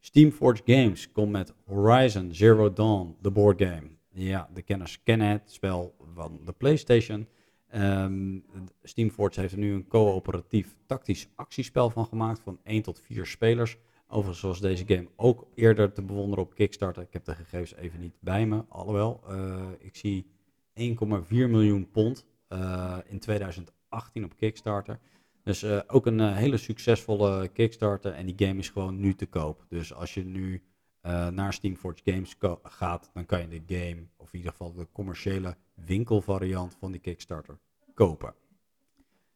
[0.00, 3.88] Steamforge Games komt met Horizon Zero Dawn, de board game.
[4.12, 7.28] Ja, de kenners kennen het spel van de PlayStation.
[7.74, 8.44] Um,
[9.14, 13.78] heeft er nu een coöperatief tactisch actiespel van gemaakt van 1 tot 4 spelers.
[14.06, 17.02] Overigens was deze game ook eerder te bewonderen op Kickstarter.
[17.02, 19.20] Ik heb de gegevens even niet bij me, alhoewel.
[19.30, 20.26] Uh, ik zie
[20.80, 24.98] 1,4 miljoen pond uh, in 2018 op Kickstarter.
[25.42, 29.66] Dus uh, ook een hele succesvolle Kickstarter en die game is gewoon nu te koop.
[29.68, 30.62] Dus als je nu
[31.08, 34.86] uh, naar Steamforge Games gaat, dan kan je de game, of in ieder geval de
[34.92, 37.58] commerciële winkelvariant van die Kickstarter,
[37.94, 38.34] kopen.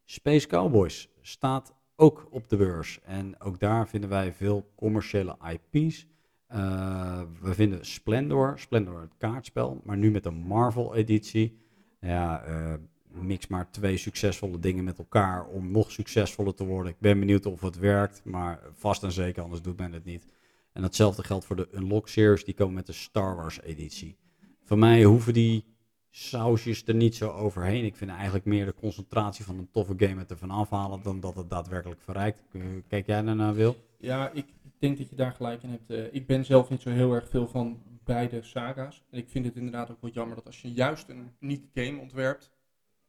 [0.05, 2.99] Space Cowboys staat ook op de beurs.
[3.03, 6.07] En ook daar vinden wij veel commerciële IP's.
[6.55, 11.57] Uh, we vinden Splendor, Splendor het kaartspel, maar nu met een Marvel-editie.
[11.99, 12.73] Ja, uh,
[13.07, 16.91] mix maar twee succesvolle dingen met elkaar om nog succesvoller te worden.
[16.91, 20.25] Ik ben benieuwd of het werkt, maar vast en zeker, anders doet men het niet.
[20.73, 24.17] En datzelfde geldt voor de Unlock Series, die komen met de Star Wars editie.
[24.63, 25.65] Voor mij hoeven die
[26.09, 27.85] sausjes er niet zo overheen.
[27.85, 31.35] Ik vind eigenlijk meer de concentratie van een toffe game het ervan afhalen dan dat
[31.35, 32.43] het daadwerkelijk verrijkt.
[32.87, 33.75] Kijk jij daarnaar, Wil?
[33.97, 34.45] Ja, ik
[34.79, 35.91] denk dat je daar gelijk in hebt.
[35.91, 39.03] Uh, ik ben zelf niet zo heel erg veel van beide saga's.
[39.09, 41.99] En ik vind het inderdaad ook wel jammer dat als je juist een unieke game
[41.99, 42.51] ontwerpt,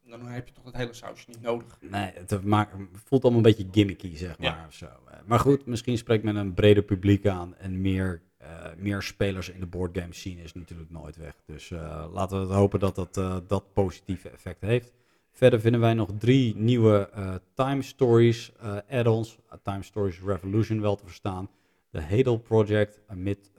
[0.09, 1.77] dan heb je toch het hele sausje niet nodig.
[1.81, 4.47] Nee, het maakt, voelt allemaal een beetje gimmicky, zeg maar.
[4.47, 4.65] Ja.
[4.67, 4.85] Of zo.
[4.85, 9.49] Eh, maar goed, misschien spreekt men een breder publiek aan en meer, uh, meer spelers
[9.49, 11.35] in de boardgame scene is natuurlijk nooit weg.
[11.45, 14.93] Dus uh, laten we het hopen dat dat, uh, dat positieve effect heeft.
[15.31, 17.09] Verder vinden wij nog drie nieuwe
[17.53, 18.51] Time Stories
[18.89, 19.37] add-ons.
[19.63, 21.49] Time Stories Revolution wel te verstaan.
[21.89, 23.51] De Hadel Project, Mid,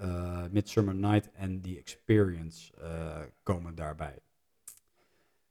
[0.50, 2.72] Midsummer Night en The Experience
[3.42, 4.18] komen daarbij.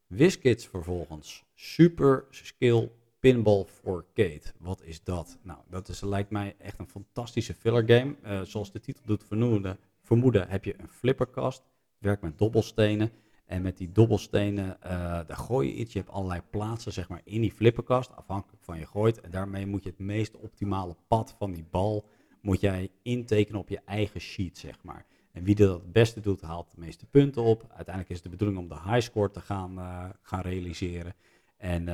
[0.08, 1.46] WizKids vervolgens.
[1.54, 4.54] Super Skill Pinball for Kate.
[4.60, 5.38] Wat is dat?
[5.42, 8.16] Nou, dat is, lijkt mij echt een fantastische filler game.
[8.24, 11.64] Uh, zoals de titel doet vermoeden, vermoeden, heb je een flipperkast.
[11.98, 13.12] werkt met dobbelstenen.
[13.46, 14.90] En met die dobbelstenen, uh,
[15.28, 15.94] daar gooi je iets.
[15.94, 19.22] Je hebt allerlei plaatsen zeg maar, in die flipperkast, afhankelijk van je gooit.
[19.22, 22.10] En daarmee moet je het meest optimale pad van die bal
[22.46, 25.06] moet jij intekenen op je eigen sheet, zeg maar.
[25.36, 27.66] En wie dat het beste doet, haalt de meeste punten op.
[27.68, 31.14] Uiteindelijk is het de bedoeling om de high score te gaan, uh, gaan realiseren.
[31.58, 31.88] En uh,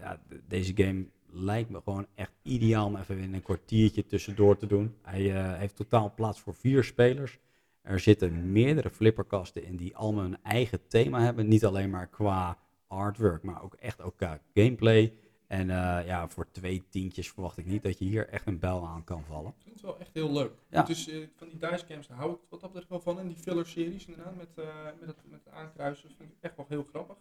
[0.00, 4.66] ja, deze game lijkt me gewoon echt ideaal om even in een kwartiertje tussendoor te
[4.66, 4.94] doen.
[5.02, 7.38] Hij uh, heeft totaal plaats voor vier spelers.
[7.82, 11.48] Er zitten meerdere flipperkasten in die allemaal een eigen thema hebben.
[11.48, 15.12] Niet alleen maar qua artwork, maar ook echt ook qua gameplay.
[15.48, 18.86] En uh, ja, voor twee tientjes verwacht ik niet dat je hier echt een bel
[18.86, 19.50] aan kan vallen.
[19.56, 20.52] Ik vind het wel echt heel leuk.
[20.70, 20.82] Ja.
[20.82, 23.18] Dus uh, van die dice games hou ik wat dat betreft wel van.
[23.18, 24.64] En die filler series inderdaad, met, uh,
[25.00, 27.16] met, het, met het aankruisen, vind ik echt wel heel grappig.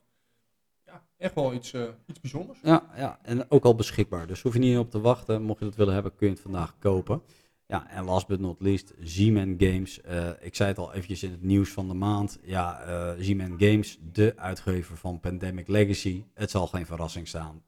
[0.85, 1.73] Ja, echt wel iets,
[2.05, 2.59] iets bijzonders.
[2.63, 4.27] Ja, ja, en ook al beschikbaar.
[4.27, 5.41] Dus hoef je niet op te wachten.
[5.41, 7.21] Mocht je het willen hebben, kun je het vandaag kopen.
[7.67, 9.99] Ja, en last but not least, Z-Man Games.
[10.39, 12.39] ik zei het al eventjes in het nieuws van de maand.
[12.43, 16.23] Ja, Z-Man Games, de uitgever van Pandemic Legacy.
[16.33, 17.63] Het zal geen verrassing staan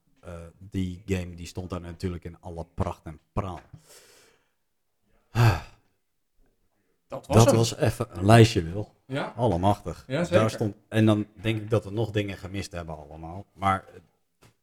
[0.58, 3.62] die game die stond daar natuurlijk in alle pracht en praal.
[7.08, 8.96] Dat was, dat was even een lijstje, Wil.
[9.06, 9.34] Ja?
[9.36, 10.04] Allemachtig.
[10.08, 10.40] Ja, zeker.
[10.40, 13.46] Daar stond, en dan denk ik dat we nog dingen gemist hebben allemaal.
[13.54, 13.86] Maar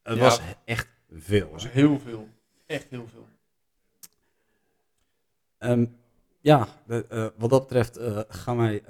[0.02, 1.42] het ja, was echt veel.
[1.42, 2.28] Het was heel veel.
[2.66, 3.26] Echt heel veel.
[5.58, 5.86] Ehm,
[6.40, 8.82] ja, uh, wat dat betreft uh, gaan wij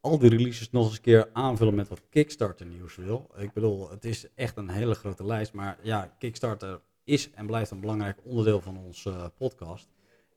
[0.00, 3.30] al die releases nog eens een keer aanvullen met wat Kickstarter nieuws wil.
[3.36, 7.70] Ik bedoel, het is echt een hele grote lijst, maar ja, Kickstarter is en blijft
[7.70, 9.88] een belangrijk onderdeel van onze podcast.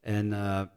[0.01, 0.29] En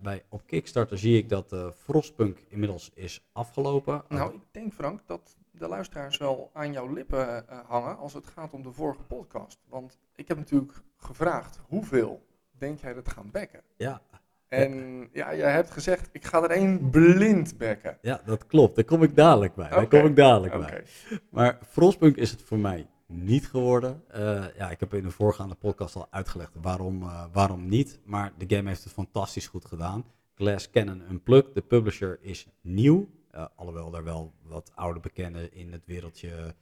[0.02, 4.04] bij, op Kickstarter zie ik dat uh, Frostpunk inmiddels is afgelopen.
[4.08, 8.52] Nou, ik denk Frank dat de luisteraars wel aan jouw lippen hangen als het gaat
[8.52, 9.58] om de vorige podcast.
[9.68, 13.62] Want ik heb natuurlijk gevraagd, hoeveel denk jij dat gaan bekken?
[13.76, 14.02] Ja.
[14.48, 17.98] En ja, jij hebt gezegd, ik ga er één blind bekken.
[18.02, 18.76] Ja, dat klopt.
[18.76, 19.68] Daar kom ik dadelijk bij.
[19.68, 20.70] Daar kom ik dadelijk okay.
[20.70, 20.84] bij.
[21.30, 24.02] Maar Frostpunk is het voor mij niet geworden.
[24.16, 28.00] Uh, ja, ik heb in de voorgaande podcast al uitgelegd waarom, uh, waarom niet.
[28.04, 30.04] Maar de game heeft het fantastisch goed gedaan.
[30.34, 33.08] Glass Cannon Unplugged, de publisher, is nieuw.
[33.34, 36.54] Uh, alhoewel er wel wat oude bekenden in het wereldje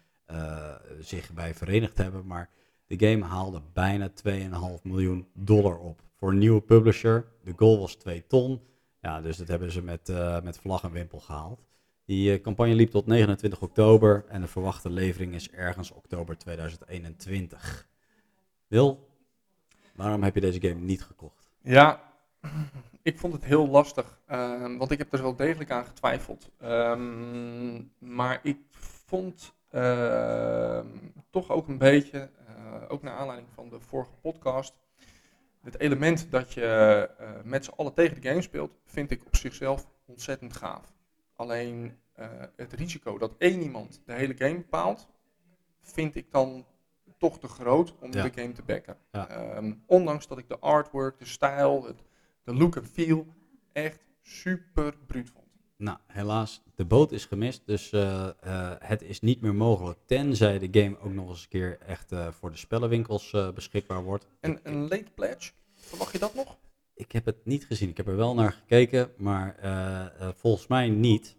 [1.00, 2.26] zich bij verenigd hebben.
[2.26, 2.50] Maar
[2.86, 6.02] de game haalde bijna 2,5 miljoen dollar op.
[6.14, 7.26] Voor een nieuwe publisher.
[7.42, 8.60] De goal was 2 ton.
[9.00, 11.64] Ja, dus dat hebben ze met, met vlag en wimpel gehaald.
[12.04, 17.88] Die uh, campagne liep tot 29 oktober en de verwachte levering is ergens oktober 2021.
[18.66, 19.08] Wil,
[19.94, 21.50] waarom heb je deze game niet gekocht?
[21.62, 22.02] Ja,
[23.02, 26.50] ik vond het heel lastig, uh, want ik heb er wel degelijk aan getwijfeld.
[26.62, 28.58] Um, maar ik
[29.06, 30.80] vond uh,
[31.30, 34.74] toch ook een beetje, eh, ook naar aanleiding van de vorige podcast,
[35.64, 36.64] het element dat je
[37.18, 40.92] eh, met z'n allen tegen de game speelt, vind ik op zichzelf ontzettend gaaf.
[41.34, 45.08] Alleen uh, het risico dat één iemand de hele game bepaalt,
[45.80, 46.66] vind ik dan
[47.18, 48.22] toch te groot om ja.
[48.22, 48.96] de game te backen.
[49.10, 49.56] Ja.
[49.56, 52.02] Um, ondanks dat ik de artwork, de stijl, het,
[52.44, 53.26] de look en feel
[53.72, 55.43] echt super bruut vond.
[55.76, 60.58] Nou, helaas, de boot is gemist, dus uh, uh, het is niet meer mogelijk, tenzij
[60.58, 64.26] de game ook nog eens een keer echt voor de spellenwinkels beschikbaar wordt.
[64.40, 66.56] En een late pledge, verwacht je dat nog?
[66.94, 67.88] Ik heb het niet gezien.
[67.88, 69.56] Ik heb er wel naar gekeken, maar
[70.36, 71.36] volgens mij niet.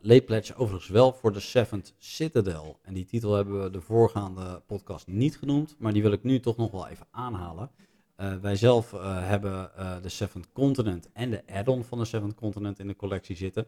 [0.00, 2.78] Late Pledge overigens wel voor de Seventh Citadel.
[2.82, 6.40] En die titel hebben we de voorgaande podcast niet genoemd, maar die wil ik nu
[6.40, 7.70] toch nog wel even aanhalen.
[8.16, 9.70] Wij zelf hebben
[10.02, 13.66] de Seventh Continent en de add-on van de Seventh Continent in de collectie zitten.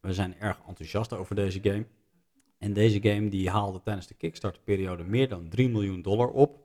[0.00, 1.86] We zijn erg enthousiast over deze game.
[2.58, 6.58] En deze game die haalde tijdens de Kickstarter periode meer dan 3 miljoen dollar op.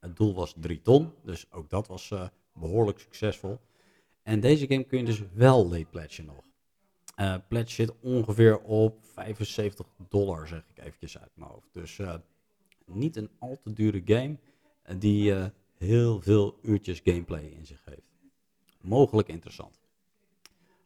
[0.00, 2.12] Het doel was 3 ton, dus ook dat was
[2.52, 3.60] behoorlijk succesvol.
[4.22, 6.44] En deze game kun je dus wel late pledgen nog.
[7.16, 11.68] Uh, pledge zit ongeveer op 75 dollar, zeg ik eventjes uit mijn hoofd.
[11.72, 12.14] Dus uh,
[12.86, 14.36] niet een al te dure game
[14.88, 15.34] uh, die
[15.86, 18.18] heel veel uurtjes gameplay in zich heeft.
[18.80, 19.80] Mogelijk interessant.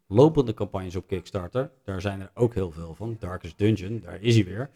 [0.06, 3.16] Lopende campagnes op Kickstarter, daar zijn er ook heel veel van.
[3.18, 4.70] Darkest Dungeon, daar is hij weer.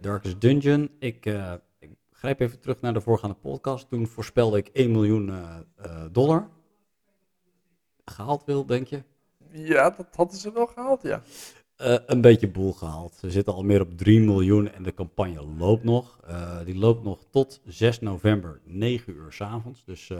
[0.00, 1.26] Darkest Dungeon, ik
[2.16, 3.88] grijp even terug naar de voorgaande podcast.
[3.88, 6.50] Toen voorspelde ik 1 miljoen uh, uh, dollar.
[8.04, 9.02] Gehaald wil, denk je?
[9.50, 11.22] Ja, dat hadden ze wel gehaald, ja.
[11.82, 13.14] Uh, een beetje boel gehaald.
[13.14, 16.20] Ze zitten al meer op 3 miljoen en de campagne loopt nog.
[16.64, 19.84] die loopt nog tot 6 november, 9 uur s avonds.
[19.84, 20.10] Dus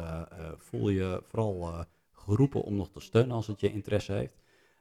[0.57, 4.37] voel je vooral geroepen om nog te steunen als het je interesse heeft.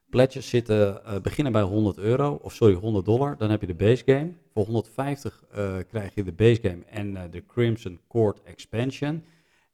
[0.10, 3.38] Pledges zitten, beginnen bij 100 euro, of sorry, 100 dollar.
[3.38, 4.34] Dan heb je de base game.
[4.54, 9.24] Voor 150 uh, krijg je de base game en de Crimson Court expansion.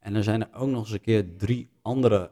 [0.01, 2.31] En dan zijn er ook nog eens een keer drie andere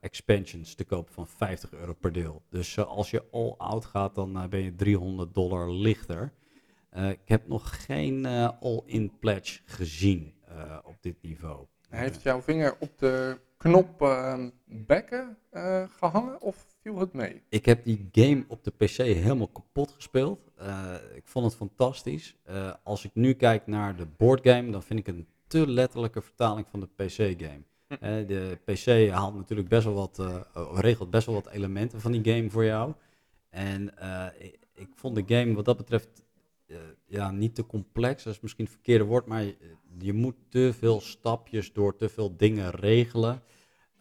[0.00, 2.42] expansions te koop van 50 euro per deel.
[2.50, 6.32] Dus als je all out gaat, dan ben je 300 dollar lichter.
[6.92, 8.26] ik heb nog geen
[8.60, 10.34] all-in pledge gezien
[10.84, 11.66] op dit niveau.
[11.88, 15.36] Heeft jouw vinger op de knop uh, bekken
[15.98, 17.42] gehangen of viel het mee?
[17.48, 20.40] Ik heb die game op de PC helemaal kapot gespeeld.
[21.14, 22.36] Ik vond het fantastisch.
[22.82, 26.66] Als ik nu kijk naar de boardgame, dan vind ik het een te letterlijke vertaling
[26.68, 27.62] van de PC-game.
[27.88, 28.26] Hm.
[28.26, 30.22] de PC haalt natuurlijk best wel wat,
[30.74, 32.92] regelt best wel wat elementen van die game voor jou.
[33.50, 33.94] En
[34.38, 36.22] ik, ik, vond de game wat dat betreft
[37.06, 39.44] ja, niet te complex, dat is misschien het verkeerde woord, maar
[39.98, 43.42] je moet te veel stapjes door te veel dingen regelen.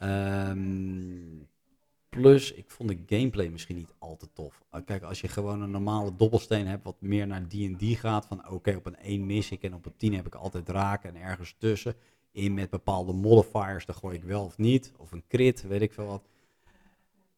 [0.04, 1.50] Um,
[2.20, 4.64] plus, ik vond de gameplay misschien niet al te tof.
[4.74, 8.50] Uh, kijk, als je gewoon een normale dobbelsteen hebt, wat meer naar D&D gaat, van
[8.50, 11.22] oké, op een 1 mis ik en op een 10 heb ik altijd raken en
[11.22, 11.96] ergens tussen.
[12.32, 14.92] In met bepaalde modifiers, dan gooi ik wel of niet.
[14.98, 16.28] Of een crit, weet ik veel wat.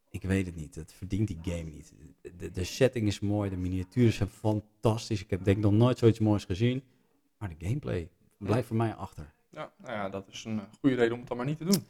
[0.09, 0.75] Ik weet het niet.
[0.75, 1.93] Het verdient die game niet.
[2.37, 5.21] De, de setting is mooi, de miniaturen zijn fantastisch.
[5.21, 6.83] Ik heb denk ik nog nooit zoiets moois gezien.
[7.37, 9.33] Maar de gameplay blijft voor mij achter.
[9.49, 11.83] Ja, nou ja, dat is een goede reden om het dan maar niet te doen.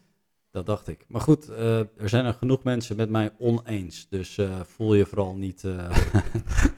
[0.53, 1.05] Dat dacht ik.
[1.07, 4.07] Maar goed, uh, er zijn er genoeg mensen met mij oneens.
[4.09, 5.89] Dus uh, voel je vooral niet uh,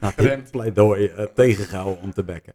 [0.00, 2.54] nou, pleidooi uh, tegengehouden om te bekken.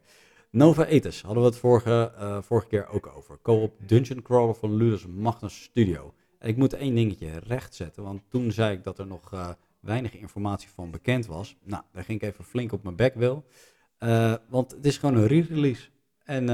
[0.50, 2.12] Nova Etis hadden we het vorige,
[2.44, 3.38] vorige keer ook over.
[3.42, 6.14] Co-op Dungeon Crawler van Ludus Magnus Studio.
[6.40, 10.90] Ik moet één dingetje rechtzetten, want toen zei ik dat er nog weinig informatie van
[10.90, 11.56] bekend was.
[11.64, 13.44] Nou, daar ging ik even flink op mijn bek wil.
[14.48, 15.88] Want het is gewoon een re-release.
[16.24, 16.46] En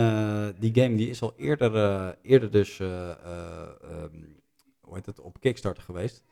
[0.59, 4.38] die game die is al eerder, eerder dus um,
[4.89, 6.23] hoe het, op Kickstarter geweest.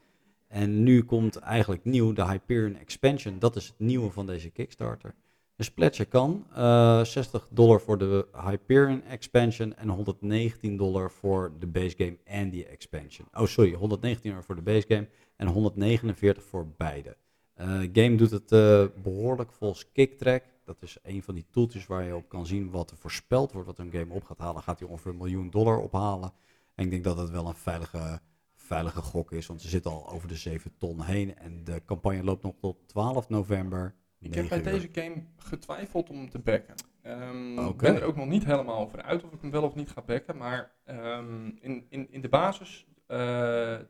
[0.49, 3.39] En nu komt eigenlijk nieuw de Hyperion Expansion.
[3.39, 5.15] Dat is het nieuwe van deze Kickstarter.
[5.57, 6.47] Een splatje kan.
[6.57, 12.51] Uh, 60 dollar voor de Hyperion Expansion en 119 dollar voor de base game en
[12.51, 13.29] die expansion.
[13.33, 17.17] Oh, sorry, 119 dollar voor de base game en 149 voor beide.
[17.61, 20.45] Uh, game doet het uh, behoorlijk volgens Kicktrack.
[20.65, 23.67] Dat is een van die tooltjes waar je op kan zien wat er voorspeld wordt
[23.67, 24.63] wat een game op gaat halen.
[24.63, 26.33] Gaat hij ongeveer een miljoen dollar ophalen.
[26.75, 28.21] En ik denk dat het wel een veilige,
[28.67, 31.37] veilige gok is, want ze zitten al over de 7 ton heen.
[31.37, 33.95] En de campagne loopt nog tot 12 november.
[34.19, 36.75] Ik heb bij deze game getwijfeld om hem te backen.
[37.03, 39.75] Um, Ik ben er ook nog niet helemaal over uit of ik hem wel of
[39.75, 40.37] niet ga backen.
[40.37, 43.17] Maar um, in, in, in de basis, uh,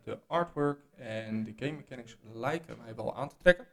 [0.03, 3.67] de artwork en de game mechanics lijken mij wel aan te trekken.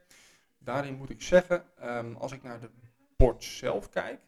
[0.59, 2.69] Daarin moet ik zeggen, um, als ik naar de
[3.17, 4.19] bord zelf kijk,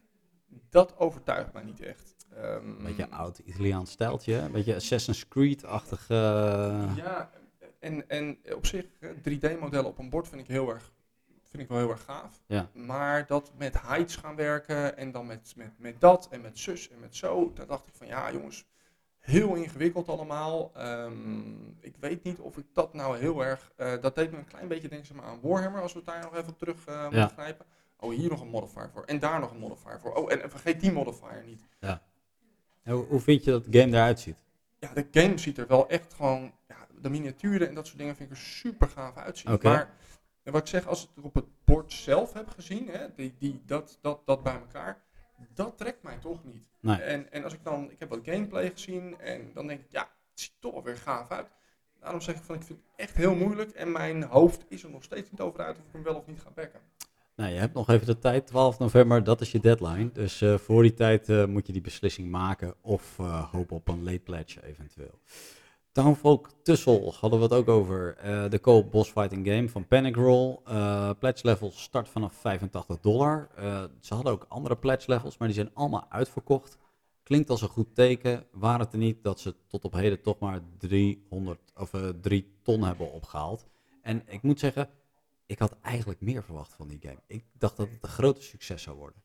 [0.70, 2.15] dat overtuigt mij niet echt.
[2.34, 6.08] Een beetje oud Italiaans stijltje, een beetje Assassin's Creed-achtig.
[6.10, 6.96] Uh...
[6.96, 7.30] Ja,
[7.78, 10.92] en, en op zich 3D-modellen op een bord vind ik heel erg
[11.56, 12.42] vind ik wel heel erg gaaf.
[12.46, 12.68] Ja.
[12.72, 16.90] Maar dat met heights gaan werken en dan met, met, met dat en met zus
[16.90, 18.66] en met zo, daar dacht ik van ja jongens,
[19.18, 20.72] heel ingewikkeld allemaal.
[20.78, 24.44] Um, ik weet niet of ik dat nou heel erg, uh, dat deed me een
[24.44, 27.26] klein beetje denken aan Warhammer, als we daar nog even terug uh, ja.
[27.26, 27.66] grijpen.
[27.98, 30.14] Oh, hier nog een modifier voor en daar nog een modifier voor.
[30.14, 31.62] Oh, en, en vergeet die modifier niet.
[31.80, 32.02] Ja.
[32.94, 34.36] Hoe, hoe vind je dat de game eruit ziet?
[34.78, 38.16] Ja, de game ziet er wel echt gewoon, ja, de miniaturen en dat soort dingen
[38.16, 39.52] vind ik er super gaaf uitzien.
[39.52, 39.72] Okay.
[39.72, 39.94] Maar
[40.42, 43.34] en wat ik zeg, als ik het op het bord zelf heb gezien, hè, die,
[43.38, 45.02] die, dat, dat, dat bij elkaar,
[45.54, 46.64] dat trekt mij toch niet.
[46.80, 46.96] Nee.
[46.96, 50.00] En, en als ik dan, ik heb wat gameplay gezien en dan denk ik, ja,
[50.00, 51.48] het ziet toch weer gaaf uit.
[52.00, 54.90] Daarom zeg ik van, ik vind het echt heel moeilijk en mijn hoofd is er
[54.90, 56.80] nog steeds niet over uit of ik hem wel of niet ga bekken.
[57.36, 60.12] Nou, je hebt nog even de tijd, 12 november, dat is je deadline.
[60.12, 63.88] Dus uh, voor die tijd uh, moet je die beslissing maken of uh, hopen op
[63.88, 65.20] een late pledge eventueel.
[65.92, 68.16] Townfolk Tussel hadden we het ook over.
[68.50, 70.58] De co-op boss fighting game van Panic Roll.
[71.18, 73.48] Pledge levels start vanaf 85 dollar.
[74.00, 76.78] Ze hadden ook andere pledge levels, maar die zijn allemaal uitverkocht.
[77.22, 78.46] Klinkt als een goed teken.
[78.52, 82.82] Waar het er niet dat ze tot op heden toch maar 300 of 3 ton
[82.82, 83.66] hebben opgehaald.
[84.02, 84.88] En ik moet zeggen,
[85.46, 87.20] ik had eigenlijk meer verwacht van die game.
[87.26, 89.22] Ik dacht dat het een grote succes zou worden.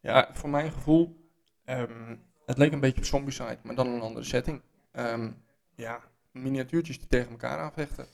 [0.00, 1.28] Ja, voor mijn gevoel,
[1.64, 4.62] um, het leek een beetje op Zombicide, maar dan een andere setting.
[4.92, 5.42] Um,
[5.74, 6.00] ja,
[6.32, 8.06] miniatuurtjes die tegen elkaar aanvechten.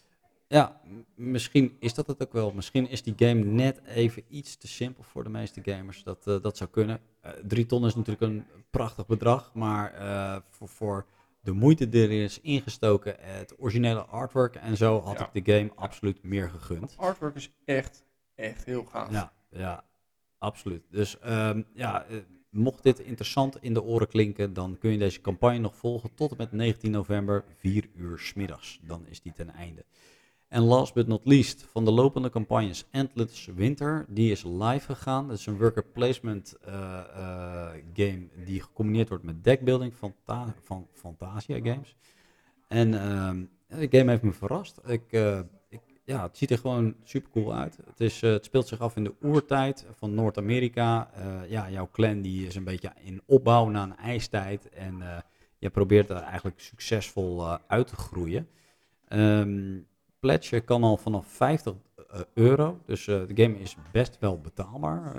[0.48, 0.80] Ja,
[1.14, 2.52] misschien is dat het ook wel.
[2.52, 6.02] Misschien is die game net even iets te simpel voor de meeste gamers.
[6.02, 7.00] Dat, uh, dat zou kunnen.
[7.24, 11.06] Uh, drie ton is natuurlijk een prachtig bedrag, maar uh, voor, voor
[11.40, 15.30] de moeite die er is ingestoken, het originele artwork en zo, had ja.
[15.32, 16.90] ik de game absoluut meer gegund.
[16.90, 19.10] Het artwork is echt, echt heel gaaf.
[19.10, 19.84] Ja, ja
[20.38, 20.82] absoluut.
[20.90, 22.06] Dus um, ja
[22.50, 26.30] mocht dit interessant in de oren klinken, dan kun je deze campagne nog volgen tot
[26.30, 28.80] en met 19 november, 4 uur s middags.
[28.82, 29.84] Dan is die ten einde.
[30.50, 35.28] En last but not least, van de lopende campagnes Endless Winter, die is live gegaan.
[35.28, 36.74] Dat is een worker placement uh,
[37.16, 40.14] uh, game die gecombineerd wordt met deckbuilding van,
[40.60, 41.96] van Fantasia Games.
[42.68, 43.30] En uh,
[43.80, 44.80] de game heeft me verrast.
[44.86, 45.40] Ik, uh,
[46.04, 47.76] ja, het ziet er gewoon super cool uit.
[47.86, 51.10] Het, is, het speelt zich af in de oertijd van Noord-Amerika.
[51.48, 54.68] Ja, jouw clan die is een beetje in opbouw na een ijstijd.
[54.68, 55.02] En
[55.58, 58.48] je probeert er eigenlijk succesvol uit te groeien.
[59.08, 59.88] Um,
[60.20, 61.74] Pledge kan al vanaf 50
[62.34, 62.80] euro.
[62.86, 65.14] Dus de game is best wel betaalbaar.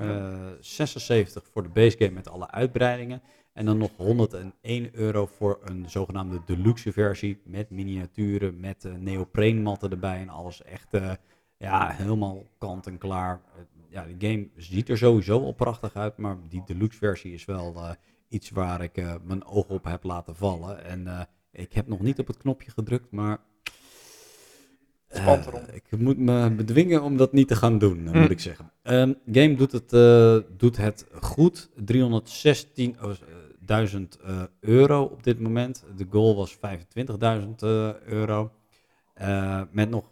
[0.60, 3.22] 76 voor de base game met alle uitbreidingen.
[3.54, 9.92] En dan nog 101 euro voor een zogenaamde deluxe versie met miniaturen, met uh, neopreenmatten
[9.92, 10.98] erbij en alles echt
[11.58, 13.42] ja, helemaal kant en klaar.
[13.90, 17.96] Ja, de game ziet er sowieso al prachtig uit, maar die deluxe versie is wel
[18.28, 20.84] iets waar ik mijn oog op heb laten vallen.
[20.84, 23.40] En ik heb nog niet op het knopje gedrukt, maar
[25.16, 25.38] uh,
[25.74, 28.20] ik moet me bedwingen om dat niet te gaan doen, mm.
[28.20, 28.72] moet ik zeggen.
[28.84, 31.70] Um, game doet het, uh, doet het goed.
[31.70, 31.76] 316.000
[32.78, 35.86] uh, euro op dit moment.
[35.96, 36.60] De goal was 25.000
[38.06, 38.52] euro.
[39.72, 40.10] met nog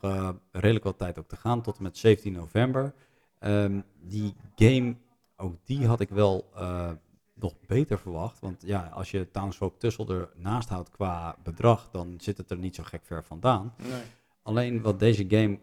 [0.51, 2.93] redelijk wat tijd ook te gaan, tot en met 17 november.
[3.39, 4.95] Um, die game,
[5.37, 6.49] ook die had ik wel
[7.33, 8.39] nog beter verwacht.
[8.39, 12.75] Want ja, als je Townsfolk Tussel ernaast houdt qua bedrag, dan zit het er niet
[12.75, 13.73] zo gek ver vandaan.
[13.77, 14.01] Nee.
[14.49, 15.59] Alleen wat deze game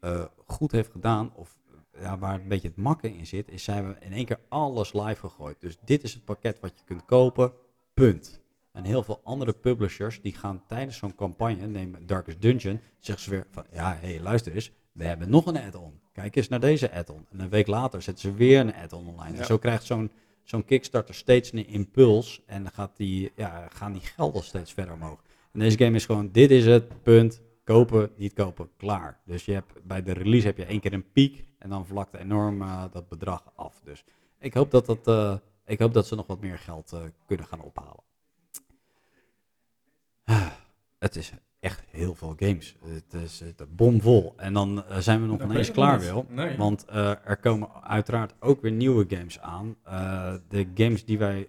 [0.00, 1.58] uh, goed heeft gedaan, of
[1.98, 4.92] ja, waar een beetje het makken in zit, is zijn we in één keer alles
[4.92, 5.60] live gegooid.
[5.60, 7.52] Dus dit is het pakket wat je kunt kopen,
[7.94, 8.40] punt.
[8.72, 13.30] En heel veel andere publishers die gaan tijdens zo'n campagne, neem Darkest Dungeon, zeggen ze
[13.30, 16.00] weer van ja, hé, hey, luister eens, we hebben nog een add-on.
[16.12, 17.26] Kijk eens naar deze add-on.
[17.30, 19.38] En een week later zetten ze weer een add-on online.
[19.38, 20.10] En zo krijgt zo'n
[20.42, 24.94] zo'n Kickstarter steeds een impuls en dan gaat die, ja, gaan die gelden steeds verder
[24.94, 25.22] omhoog.
[25.52, 29.20] En deze game is gewoon, dit is het, punt, kopen, niet kopen, klaar.
[29.24, 32.14] Dus je hebt, bij de release heb je één keer een piek en dan vlakt
[32.14, 33.80] enorm uh, dat bedrag af.
[33.84, 34.04] Dus
[34.38, 37.46] ik hoop dat, dat, uh, ik hoop dat ze nog wat meer geld uh, kunnen
[37.46, 38.02] gaan ophalen.
[40.98, 42.76] het is echt heel veel games.
[42.84, 44.32] Het is het bomvol.
[44.36, 46.26] En dan zijn we nog ineens klaar, Wil.
[46.28, 46.56] Nee.
[46.56, 49.76] Want er komen uiteraard ook weer nieuwe games aan.
[50.48, 51.48] De games die wij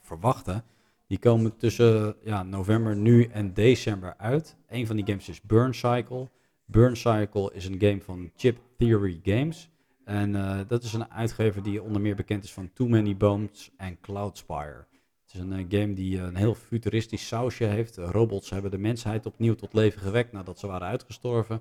[0.00, 0.64] verwachten,
[1.10, 4.56] die komen tussen ja, november nu en december uit.
[4.68, 6.28] Een van die games is Burn Cycle.
[6.64, 9.70] Burn Cycle is een game van Chip Theory Games.
[10.04, 10.32] En
[10.68, 14.86] dat is een uitgever die onder meer bekend is van Too Many Bones en Cloudspire.
[15.22, 17.96] Het is een uh, game die uh, een heel futuristisch sausje heeft.
[17.96, 21.60] Robots hebben de mensheid opnieuw tot leven gewekt nadat ze waren uitgestorven.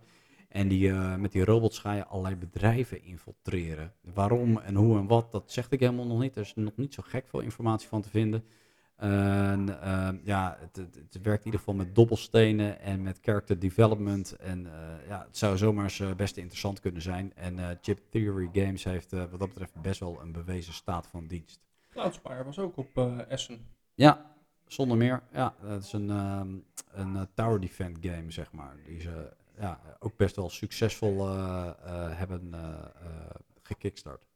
[0.49, 3.93] En die, met die robots ga je allerlei bedrijven infiltreren.
[4.13, 6.35] Waarom en hoe en wat, dat zegt ik helemaal nog niet.
[6.35, 8.43] Er is nog niet zo gek veel informatie van te vinden.
[10.23, 14.35] Ja, het, het, werkt in ieder geval met dobbelstenen en met character development.
[14.35, 14.67] En
[15.07, 17.33] ja, het zou zomaar eens best interessant kunnen zijn.
[17.35, 21.59] En Chip Theory Games heeft wat dat betreft best wel een bewezen staat van dienst.
[21.89, 22.97] Cloudspire was ook op
[23.27, 23.65] Essen.
[23.95, 24.35] Ja,
[24.67, 25.21] zonder meer.
[25.31, 28.75] Ja, dat is een, um, een tower defense game, zeg maar.
[28.85, 31.27] Die ze ja, ook best wel succesvol
[32.15, 32.53] hebben
[33.61, 34.28] gekickstart.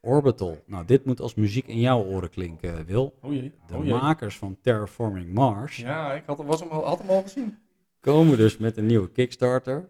[0.00, 0.62] Orbital.
[0.66, 3.14] Nou, dit moet als muziek in jouw oren klinken, Wil.
[3.22, 3.52] Oh jee.
[3.66, 3.92] De oh jee.
[3.92, 5.76] makers van Terraforming Mars.
[5.76, 7.58] Ja, ik had, was hem al, had hem al gezien.
[8.00, 9.88] Komen dus met een nieuwe Kickstarter.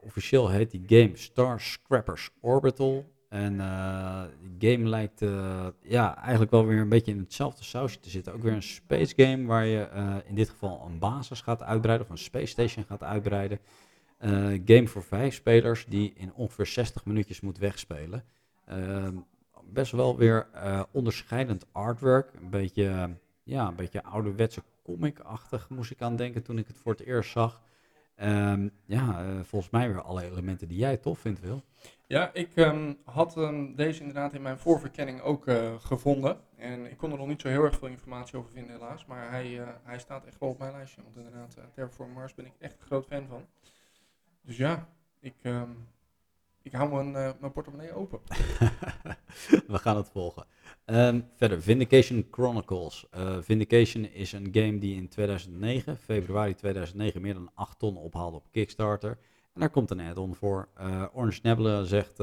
[0.00, 3.10] officieel heet die game Star Scrappers Orbital.
[3.28, 4.22] En uh,
[4.58, 5.20] de game lijkt
[5.82, 8.32] ja, eigenlijk wel weer een beetje in hetzelfde sausje te zitten.
[8.32, 9.88] Ook weer een space game waar je
[10.26, 13.58] in dit geval een basis gaat uitbreiden of een space station gaat uitbreiden.
[14.64, 18.24] game voor vijf spelers die in ongeveer 60 minuutjes moet wegspelen.
[18.64, 19.16] Ehm,
[19.64, 20.46] best wel weer
[20.90, 22.34] onderscheidend artwork.
[22.34, 26.92] Een beetje, ja, een beetje ouderwetse comic-achtig moest ik aan denken toen ik het voor
[26.92, 27.62] het eerst zag.
[28.16, 31.62] Um, ja, volgens mij weer alle elementen die jij tof vindt, Wil.
[32.06, 33.34] Ja, ik um, had
[33.76, 36.40] deze inderdaad in mijn voorverkenning ook uh, gevonden.
[36.56, 39.06] En ik kon er nog niet zo heel erg veel informatie over vinden, helaas.
[39.06, 41.02] Maar hij, hij staat echt wel op mijn lijstje.
[41.02, 43.46] Want inderdaad, Terraform Mars ben ik echt een groot fan van.
[44.42, 44.88] Dus ja,
[45.20, 45.34] ik,
[46.62, 48.20] ik hou mijn, mijn portemonnee open.
[49.66, 50.46] We gaan het volgen.
[51.36, 53.06] verder, Vindication Chronicles.
[53.40, 58.46] Vindication is een game die in 2009, februari 2009, meer dan 8 ton ophaalde op
[58.50, 59.18] Kickstarter.
[59.54, 60.68] En daar komt een add-on voor.
[60.80, 62.16] Uh, Orange Nebula zegt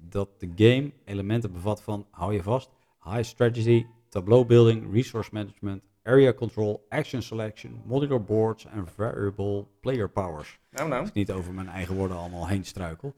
[0.00, 2.70] dat de game elementen bevat van, hou je vast,
[3.04, 10.08] high strategy, tableau building, resource management, area control, action selection, modular boards en variable player
[10.08, 10.58] powers.
[10.70, 11.00] Nou, nou.
[11.00, 13.14] Als ik niet over mijn eigen woorden allemaal heen struikel.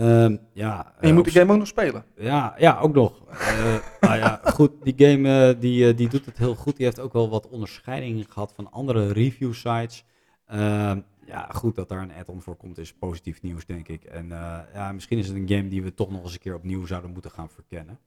[0.00, 2.04] Um, ja, en je moet de game ook nog spelen.
[2.16, 3.22] Ja, ja ook nog.
[3.30, 6.76] uh, nou ja, goed, die game uh, die, die doet het heel goed.
[6.76, 10.04] Die heeft ook wel wat onderscheidingen gehad van andere review sites.
[10.46, 14.04] Ehm, ja, goed dat daar een add-on voor komt is positief nieuws, denk ik.
[14.04, 14.28] En
[14.74, 17.10] ja, misschien is het een game die we toch nog eens een keer opnieuw zouden
[17.10, 17.98] moeten gaan verkennen.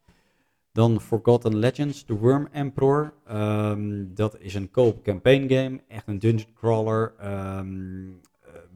[0.72, 3.14] Dan Forgotten Legends, The Worm Emperor.
[3.32, 7.14] Um, dat is een co-op campaign game, echt een dungeon crawler.
[7.58, 8.22] Um,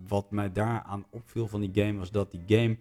[0.07, 2.77] wat mij daaraan opviel van die game was dat die game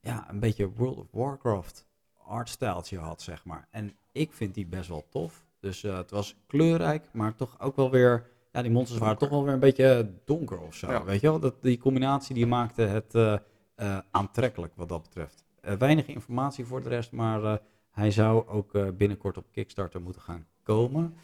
[0.00, 1.88] ja, een beetje World of Warcraft
[2.30, 3.68] artstijltje had, zeg maar.
[3.70, 5.44] En ik vind die best wel tof.
[5.60, 9.28] Dus uh, het was kleurrijk, maar toch ook wel weer ja, die monsters waren toch
[9.28, 10.90] wel weer een beetje donker of zo.
[10.90, 11.04] Ja.
[11.04, 11.40] Weet je wel?
[11.40, 13.36] Dat, die combinatie die maakte het uh,
[13.76, 15.44] uh, aantrekkelijk wat dat betreft.
[15.60, 21.14] Weinig informatie voor de rest, maar hij zou ook binnenkort op Kickstarter moeten gaan komen.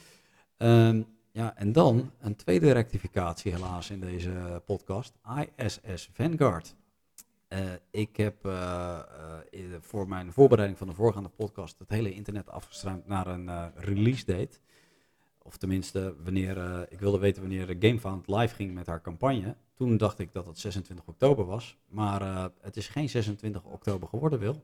[0.56, 5.14] Um, ja, en dan een tweede rectificatie helaas in deze podcast.
[5.56, 6.74] ISS Vanguard.
[7.90, 8.36] Ik heb
[9.80, 14.58] voor mijn voorbereiding van de voorgaande podcast het hele internet afgestruimd naar een release date.
[15.42, 19.56] Of tenminste, wanneer, ik wilde weten wanneer GameFound live ging met haar campagne.
[19.74, 21.76] Toen dacht ik dat het 26 oktober was.
[21.88, 24.62] Maar het is geen 26 oktober geworden, Wil.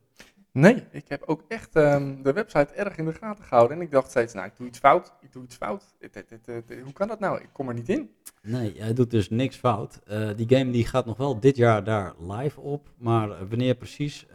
[0.52, 3.76] Nee, ik heb ook echt um, de website erg in de gaten gehouden.
[3.76, 5.14] En ik dacht steeds, nou, ik doe iets fout.
[5.20, 5.94] Ik doe iets fout.
[5.98, 7.40] Het, het, het, hoe kan dat nou?
[7.40, 8.10] Ik kom er niet in.
[8.42, 10.00] Nee, hij doet dus niks fout.
[10.10, 12.88] Uh, die game die gaat nog wel dit jaar daar live op.
[12.96, 14.26] Maar wanneer precies,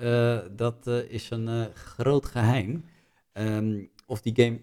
[0.51, 2.85] dat is een groot geheim.
[3.33, 4.59] Um, of die game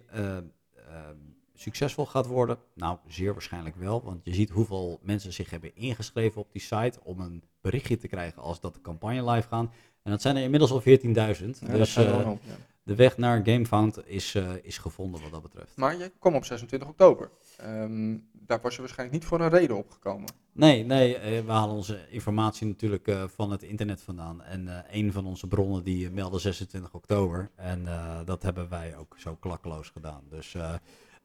[1.54, 2.58] succesvol gaat worden?
[2.74, 6.98] Nou, zeer waarschijnlijk wel, want je ziet hoeveel mensen zich hebben ingeschreven op die site
[7.02, 9.70] om een berichtje te krijgen als dat de campagne live gaat.
[10.04, 10.84] En dat zijn er inmiddels al 14.000.
[10.86, 12.40] Ja, dus uh, op,
[12.82, 15.76] de weg naar GameFound is, eh, is gevonden wat dat betreft.
[15.76, 17.30] Maar je kwam op 26 oktober.
[17.56, 20.28] Ehm, daar was je waarschijnlijk niet voor een reden opgekomen.
[20.52, 24.42] Nee, nee, eh, we halen onze informatie natuurlijk eh, van het internet vandaan.
[24.42, 27.50] En eh, een van onze bronnen die meldde 26 oktober.
[27.56, 30.22] En eh, dat hebben wij ook zo klakkeloos gedaan.
[30.30, 30.74] Dus eh,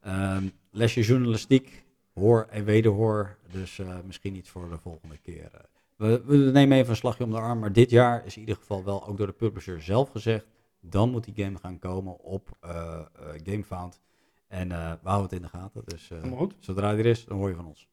[0.02, 3.38] ehm, lesje journalistiek, hoor en wederhoor.
[3.52, 5.52] Dus eh, misschien iets voor de volgende keer.
[6.00, 7.60] We, we nemen even een slagje om de arm.
[7.60, 10.46] Maar dit jaar is in ieder geval wel ook door de publisher zelf gezegd.
[10.82, 13.06] Dan moet die game gaan komen op eh, eh,
[13.44, 14.02] GameFound.
[14.48, 15.82] En eh, we houden het in de gaten.
[15.86, 16.12] Dus
[16.60, 17.88] zodra die er is, dan hoor je van ons.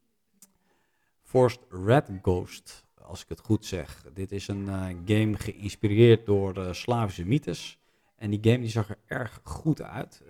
[1.23, 4.05] Forced Red Ghost, als ik het goed zeg.
[4.15, 4.67] Dit is een
[5.05, 7.79] game geïnspireerd door Slavische mythes.
[8.17, 10.23] En die game die zag er erg goed uit.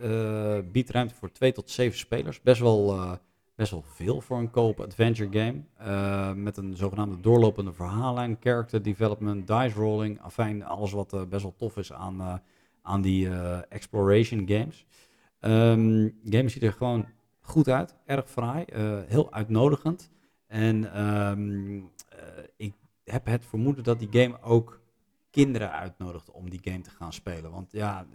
[0.72, 2.40] Biedt ruimte voor 2 tot 7 spelers.
[2.40, 3.18] Best wel,
[3.56, 5.62] best wel veel voor een co-op adventure game.
[5.76, 10.20] Eh, met een zogenaamde doorlopende verhaallijn, character development, dice rolling.
[10.20, 12.34] Afijn, alles wat eh, best wel tof is aan, eh,
[12.82, 13.28] aan die
[13.68, 14.86] exploration games.
[15.40, 17.06] Ehm game ziet er gewoon
[17.40, 18.64] goed uit, erg fraai,
[19.06, 20.10] heel uitnodigend.
[20.46, 24.80] En ehm, eh, ik heb het vermoeden dat die game ook
[25.30, 27.50] kinderen uitnodigt om die game te gaan spelen.
[27.50, 28.06] Want ja,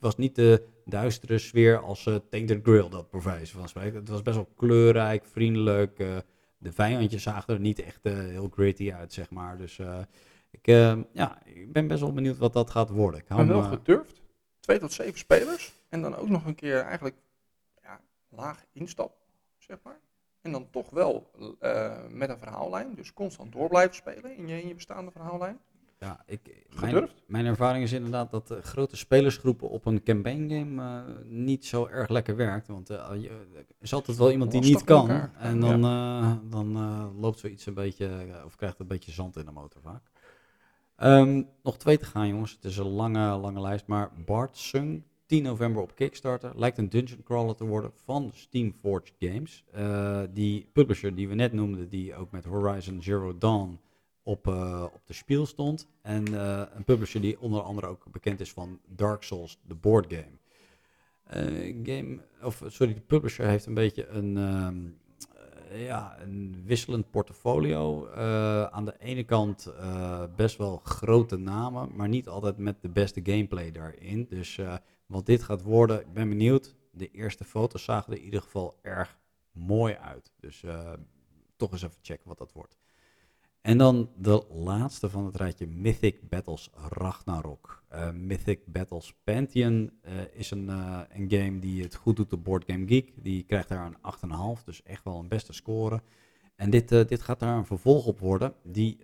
[0.00, 3.98] was niet de duistere sfeer als uh, Tainted Grill, dat bij wijze van spreken.
[3.98, 5.98] Het was best wel kleurrijk, vriendelijk.
[5.98, 6.16] eh,
[6.58, 9.56] de vijandjes zagen er niet echt eh, heel gritty uit, zeg maar.
[9.58, 9.78] Dus
[10.50, 10.66] ik,
[11.12, 13.20] ja, ik ben best wel benieuwd wat dat gaat worden.
[13.20, 14.22] Ik Maar wel gedurfd.
[14.60, 15.72] Twee tot zeven spelers.
[15.88, 17.16] En dan ook nog een keer eigenlijk
[17.82, 19.12] ja, laag instap,
[19.58, 20.00] zeg maar.
[20.40, 21.30] En dan toch wel
[22.10, 22.94] met een verhaallijn.
[22.94, 25.60] Dus constant door blijven spelen in je, in je bestaande verhaallijn.
[26.02, 30.82] Ja, ik, mijn, mijn ervaring is inderdaad dat eh, grote spelersgroepen op een campaign game
[30.82, 32.66] eh, niet zo erg lekker werkt.
[32.66, 35.00] Want eh, je- er is altijd wel iemand die niet kan.
[35.00, 35.32] elkaar.
[35.38, 39.44] En dan, eh, dan eh, loopt zoiets een beetje, of krijgt een beetje zand in
[39.44, 40.02] de motor vaak.
[40.96, 42.52] Ehm, nog twee te gaan jongens.
[42.52, 43.86] Het is een lange, lange lijst.
[43.86, 46.52] Maar Bart Sung, 10 november op Kickstarter.
[46.56, 49.64] Lijkt een dungeon crawler te worden van Steamforged Games.
[49.72, 53.78] Eh, die publisher die we net noemden, die ook met Horizon Zero Dawn
[54.22, 55.88] op, eh, op de spiel stond.
[56.02, 60.12] En eh, een publisher die onder andere ook bekend is van Dark Souls, de board
[60.12, 60.38] game.
[61.24, 64.86] Eh, game of, sorry, de publisher heeft een beetje een, ehm,
[65.70, 68.08] eh, ja, een wisselend portfolio.
[68.70, 69.72] Aan de ene kant
[70.36, 74.26] best wel grote namen, maar niet altijd met de beste gameplay daarin.
[74.28, 74.58] Dus
[75.06, 76.74] wat dit gaat worden, ik ben benieuwd.
[76.92, 79.18] De eerste foto's zagen er in ieder geval erg
[79.52, 80.32] mooi uit.
[80.40, 80.64] Dus
[81.56, 82.79] toch eens even checken wat dat wordt.
[83.60, 87.82] En dan de laatste van het rijtje, Mythic Battles Ragnarok.
[87.88, 92.44] Eh, Mythic Battles Pantheon eh, is een, eh, een game die het goed doet op
[92.44, 93.12] Board Game Geek.
[93.16, 96.02] Die krijgt daar een 8,5, dus echt wel een beste score.
[96.56, 99.00] En dit, dit gaat daar een vervolg op worden, die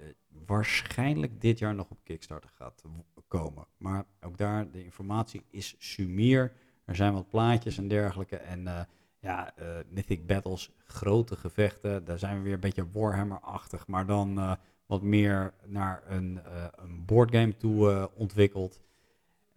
[0.47, 2.83] waarschijnlijk dit jaar nog op Kickstarter gaat
[3.29, 3.67] komen.
[3.77, 6.53] Maar ook daar, de informatie is sumier.
[6.85, 8.37] Er zijn wat plaatjes en dergelijke.
[8.37, 8.89] En
[9.27, 12.05] ja, eh, Mythic Battles, grote gevechten.
[12.05, 14.53] Daar zijn we weer een beetje Warhammer-achtig, maar dan eh,
[14.87, 18.85] wat meer naar een, eh een boardgame toe ontwikkeld.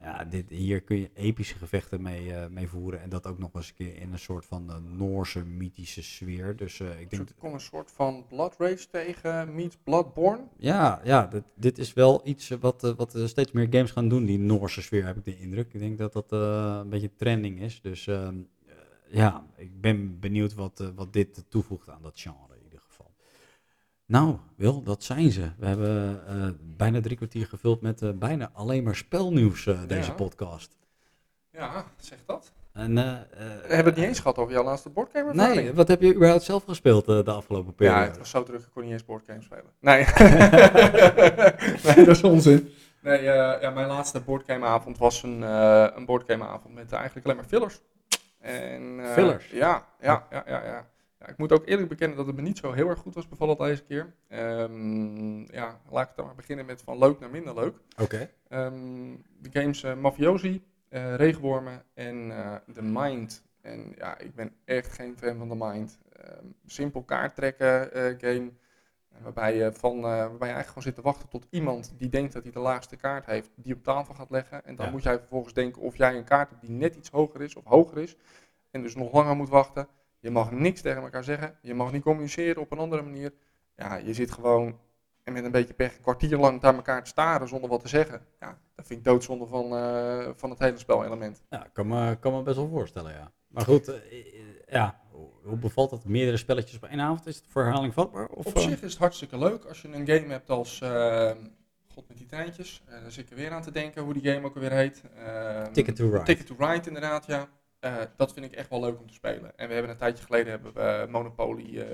[0.01, 3.01] Ja, dit, hier kun je epische gevechten mee, mee voeren.
[3.01, 6.55] En dat ook nog eens een keer in een soort van Noorse mythische sfeer.
[6.55, 10.43] Dus ik denk, komt een soort van Blood Rage tegen meets Bloodborne.
[10.57, 14.39] ja, ja dit, dit is wel iets wat, wat steeds meer games gaan doen, die
[14.39, 15.73] Noorse sfeer, heb ik de indruk.
[15.73, 17.81] Ik denk dat dat een beetje trending is.
[17.81, 18.58] Dus ehm, eh,
[19.09, 23.13] ja, ik ben benieuwd wat, eh, wat dit toevoegt aan dat genre in ieder geval.
[24.05, 25.51] Nou, Wil, dat zijn ze.
[25.57, 26.47] We hebben eh,
[26.77, 30.15] bijna drie kwartier gevuld met eh, bijna alleen maar spelnieuws, deze Ja.
[30.15, 30.77] podcast.
[31.51, 32.51] Ja, zeg dat.
[32.73, 35.33] En, We hebben het niet eens gehad over jouw laatste boardgame.
[35.33, 37.99] Nee, wat heb je überhaupt zelf gespeeld de afgelopen periode?
[37.99, 39.71] Ja, het was zo druk, ik kon niet eens boardgames spelen.
[39.79, 40.05] Nee.
[41.95, 42.69] nee, dat is onzin.
[43.01, 45.41] Nee, ja, mijn laatste boardgameavond was een,
[45.97, 47.79] een boardgameavond met eigenlijk alleen maar fillers.
[48.39, 49.49] En, eh, Fillers?
[49.49, 50.85] Ja, ja, ja, ja, ja.
[51.19, 51.27] ja.
[51.27, 53.57] Ik moet ook eerlijk bekennen dat het me niet zo heel erg goed was bevallen
[53.57, 54.13] deze keer.
[54.27, 57.75] Ehm, ja, laat ik dan maar beginnen met van leuk naar minder leuk.
[57.97, 58.29] Oké.
[58.47, 62.33] Ehm, de games eh, Mafiosi, eh Regenwormen en
[62.73, 63.43] The Mind.
[63.61, 65.99] En ja, ik ben echt geen fan van The Mind.
[66.11, 68.51] Ehm, simpel kaarttrekken game.
[69.09, 72.09] Eh, Waarbij je, van, eh, waarbij je eigenlijk gewoon zit te wachten tot iemand die
[72.09, 74.65] denkt dat hij de laagste kaart heeft, die op tafel gaat leggen.
[74.65, 74.91] En dan Ja.
[74.91, 77.63] moet jij vervolgens denken of jij een kaart hebt die net iets hoger is of
[77.65, 78.15] hoger is.
[78.71, 79.87] En dus nog langer moet wachten.
[80.19, 81.57] Je mag niks tegen elkaar zeggen.
[81.61, 83.33] Je mag niet communiceren op een andere manier.
[83.75, 84.79] Ja, je zit gewoon
[85.23, 87.87] en met een beetje pech een kwartier lang naar elkaar te staren zonder wat te
[87.87, 88.21] zeggen.
[88.39, 91.41] Ja, dat vind ik doodzonde van, eh, van het hele spelelement.
[91.49, 93.31] Ja, ik kan me, kan me best wel voorstellen, ja.
[93.49, 94.33] Maar goed, eh, eh,
[94.69, 94.99] ja,
[95.43, 96.05] hoe- bevalt dat?
[96.05, 97.25] Meerdere spelletjes op één avond?
[97.25, 98.27] Is het voor herhaling vatbaar?
[98.27, 98.61] Of, Op eh?
[98.61, 101.31] zich is het hartstikke leuk als je een game hebt als, eh,
[101.87, 102.83] god, met die treintjes.
[102.89, 105.03] Uh, daar zit ik er weer aan te denken hoe die game ook alweer heet.
[105.15, 106.23] Ehm, Ticket to Ride.
[106.23, 107.47] Ticket to Ride, inderdaad, ja.
[108.17, 109.57] Dat vind ik echt wel leuk om te spelen.
[109.57, 111.87] En we hebben een tijdje geleden hebben we Monopoly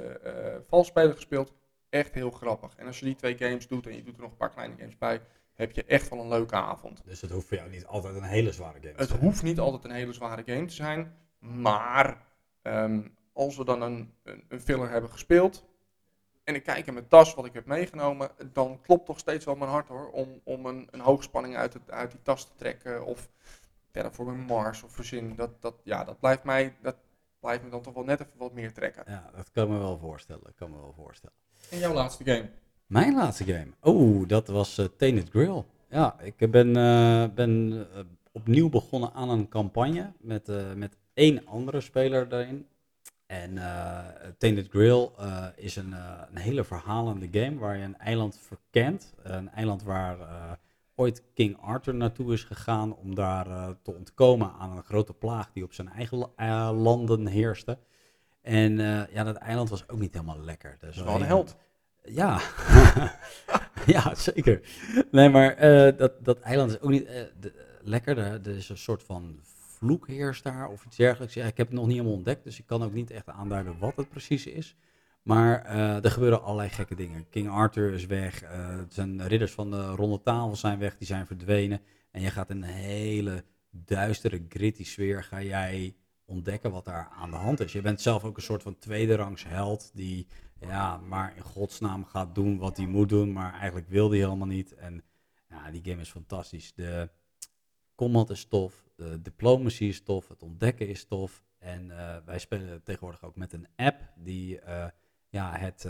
[0.67, 1.53] valspelen gespeeld.
[1.89, 2.75] Echt heel grappig.
[2.75, 4.75] En als je die twee games doet en je doet er nog een paar kleine
[4.77, 5.21] games bij,
[5.53, 7.01] heb je echt wel een leuke avond.
[7.05, 9.09] Dus het hoeft voor jou niet altijd een hele zware game te zijn?
[9.09, 11.13] Het hoeft niet altijd een hele zware game te zijn.
[11.53, 12.17] Maar
[12.63, 15.65] um, als we dan een, een, een filler hebben gespeeld,
[16.43, 19.55] en ik kijk in mijn tas wat ik heb meegenomen, dan klopt toch steeds wel
[19.55, 23.05] mijn hart hoor, om, om een, een hoogspanning uit, het, uit die tas te trekken.
[23.05, 23.29] Of
[24.11, 25.35] voor mijn Mars of verzin.
[25.35, 26.95] Dat, dat, ja, dat blijft mij, dat
[27.39, 29.03] blijft me dan toch wel net even wat meer trekken.
[29.07, 30.43] Ja, dat kan me wel voorstellen.
[30.43, 31.35] Dat kan me wel voorstellen.
[31.69, 32.49] En jouw laatste game?
[32.85, 33.67] Mijn laatste game?
[33.81, 35.63] Oh, dat was uh, Tainted Grill.
[35.89, 37.99] Ja, ik ben, uh, ben uh,
[38.31, 42.67] opnieuw begonnen aan een campagne met, met één andere speler daarin.
[43.25, 43.99] En uh,
[44.37, 49.13] Tainted Grill uh, is een, uh, een, hele verhalende game waar je een eiland verkent.
[49.23, 50.17] Een eiland waar
[50.95, 55.63] ooit King Arthur naartoe is gegaan om daar te ontkomen aan een grote plaag die
[55.63, 56.31] op zijn eigen
[56.73, 57.77] landen heerste.
[58.41, 58.77] En
[59.11, 60.77] ja, dat eiland was ook niet helemaal lekker.
[60.79, 61.55] Dus wel een held.
[62.03, 62.39] Ja,
[63.95, 64.61] ja zeker.
[65.11, 65.57] Nee, maar
[65.97, 67.09] dat, dat eiland is ook niet
[67.81, 68.17] lekker.
[68.17, 69.39] Er is een soort van
[69.77, 71.33] vloek heerst daar of iets dergelijks.
[71.33, 73.79] Ja, ik heb het nog niet helemaal ontdekt, dus ik kan ook niet echt aanduiden
[73.79, 74.75] wat het precies is.
[75.21, 77.29] Maar uh, er gebeuren allerlei gekke dingen.
[77.29, 81.27] King Arthur is weg, uh, zijn ridders van de ronde tafel zijn weg, die zijn
[81.27, 81.81] verdwenen.
[82.11, 85.95] En je gaat in een hele duistere, gritty sfeer ga jij
[86.25, 87.71] ontdekken wat daar aan de hand is.
[87.71, 90.27] Je bent zelf ook een soort van tweede rangs held die
[90.59, 94.47] ja, maar in godsnaam gaat doen wat hij moet doen, maar eigenlijk wil hij helemaal
[94.47, 94.73] niet.
[94.73, 95.03] En
[95.49, 96.73] ja, die game is fantastisch.
[96.73, 97.09] De
[97.95, 101.43] combat is tof, de diplomacy is tof, het ontdekken is tof.
[101.57, 104.87] En uh, wij spelen tegenwoordig ook met een app die uh,
[105.29, 105.87] ja, het,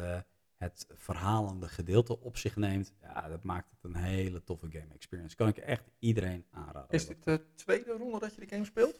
[0.58, 2.94] het verhalende gedeelte op zich neemt.
[3.02, 5.36] Ja, dat maakt het een hele toffe game experience.
[5.36, 6.90] Kan ik echt iedereen aanraden.
[6.90, 9.00] Is dit de tweede ronde dat je de game speelt?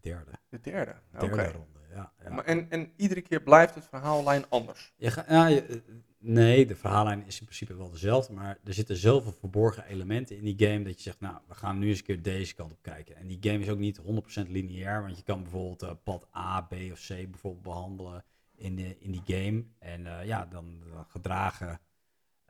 [0.00, 0.30] Derde.
[0.48, 1.50] De derde, derde okay.
[1.50, 2.12] ronde, ja.
[2.22, 2.30] ja.
[2.30, 4.92] Maar en, en iedere keer blijft het verhaallijn anders?
[4.96, 5.82] Je ga, ja, je,
[6.20, 10.44] Nee, de verhaallijn is in principe wel dezelfde, maar er zitten zoveel verborgen elementen in
[10.44, 12.82] die game dat je zegt, nou, we gaan nu eens een keer deze kant op
[12.82, 13.16] kijken.
[13.16, 14.02] En die game is ook niet 100%
[14.48, 18.98] lineair, want je kan bijvoorbeeld uh, pad A, B of C bijvoorbeeld behandelen in, de,
[18.98, 19.64] in die game.
[19.78, 21.80] En uh, ja, dan, dan gedragen,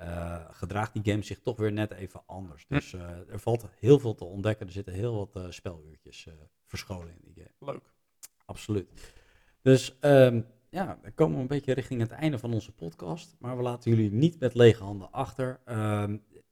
[0.01, 2.65] uh, gedraagt die game zich toch weer net even anders.
[2.69, 2.75] Hm.
[2.75, 4.67] Dus er valt heel veel te ontdekken.
[4.67, 6.27] Er zitten heel wat speluurtjes
[6.65, 7.73] verscholen in die game.
[7.73, 7.93] Leuk.
[8.45, 8.89] Absoluut.
[9.63, 10.47] Dus um,
[10.79, 13.37] ja, dan komen we een beetje richting het einde van onze podcast.
[13.39, 15.61] Maar we laten jullie niet met lege handen achter.
[15.69, 16.05] Uh,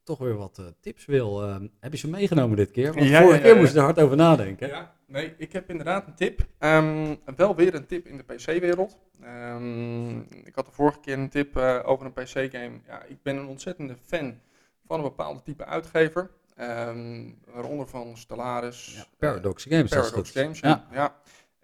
[0.03, 1.49] toch weer wat uh, tips, Wil.
[1.49, 2.93] Uh, heb je ze meegenomen dit keer?
[2.95, 4.69] Want ja, vorige ja, ja, keer moest je er hard over nadenken.
[4.69, 6.47] Ja, nee, ik heb inderdaad een tip.
[6.59, 8.97] Um, wel weer een tip in de PC-wereld.
[9.25, 12.81] Um, ik had de vorige keer een tip uh, over een PC-game.
[12.87, 14.41] Ja, ik ben een ontzettende fan
[14.87, 16.31] van een bepaalde type uitgever.
[16.61, 19.09] Um, waaronder van Stellaris.
[19.19, 19.91] Paradox Games.
[19.91, 21.15] Paradox Games, ja.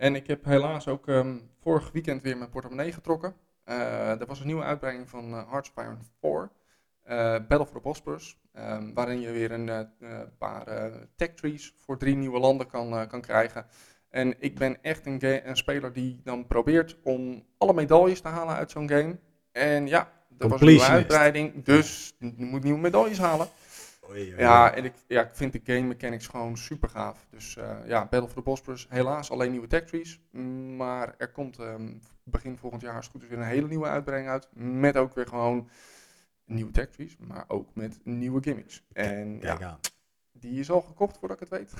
[0.03, 3.35] En ik heb helaas ook um, vorig weekend weer mijn portemonnee getrokken.
[3.69, 8.39] Uh, er was een nieuwe uitbreiding van uh, Hearthstone 4, uh, Battle for the Bosporus,
[8.59, 9.87] um, waarin je weer een
[10.39, 13.67] paar tech trees voor drie nieuwe landen kan, kan krijgen.
[14.11, 18.55] En ik ben echt een, een, speler die dan probeert om alle medailles te halen
[18.55, 19.19] uit zo'n game.
[19.53, 23.47] En ja, er was een nieuwe uitbreiding, dus je moet nieuwe medailles halen.
[24.37, 27.27] Ja, en ik, ja, ik vind de game mechanics gewoon super gaaf.
[27.31, 30.21] Dus uh, ja, Battle for the Bosporus, helaas alleen nieuwe tech trees.
[30.77, 33.87] Maar er komt um, begin volgend jaar, als het goed is, weer een hele nieuwe
[33.87, 34.49] uitbreiding uit.
[34.55, 35.69] Met ook weer gewoon
[36.45, 38.85] nieuwe tech trees, maar ook met nieuwe gimmicks.
[38.93, 39.79] En Kijk ja, aan.
[40.33, 41.73] die is al gekocht voordat ik het weet.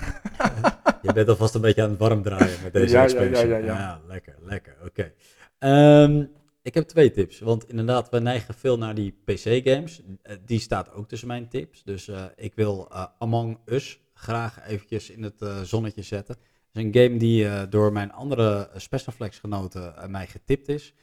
[1.01, 3.47] Je bent alvast een beetje aan het warm draaien met deze ja, expansion.
[3.47, 4.01] Ja, ja, ja, ja.
[4.07, 4.75] lekker, lekker.
[4.85, 5.13] Oké.
[5.59, 6.03] Okay.
[6.03, 6.31] Um,
[6.63, 7.39] ik heb twee tips.
[7.39, 10.01] Want inderdaad, we neigen veel naar die PC-games.
[10.21, 11.83] Eh, die staat ook tussen mijn tips.
[11.83, 16.35] Dus uh, ik wil uh, Among Us graag eventjes in het zonnetje zetten.
[16.35, 20.93] Het is een game die door mijn andere Specialflex-genoten mij getipt is.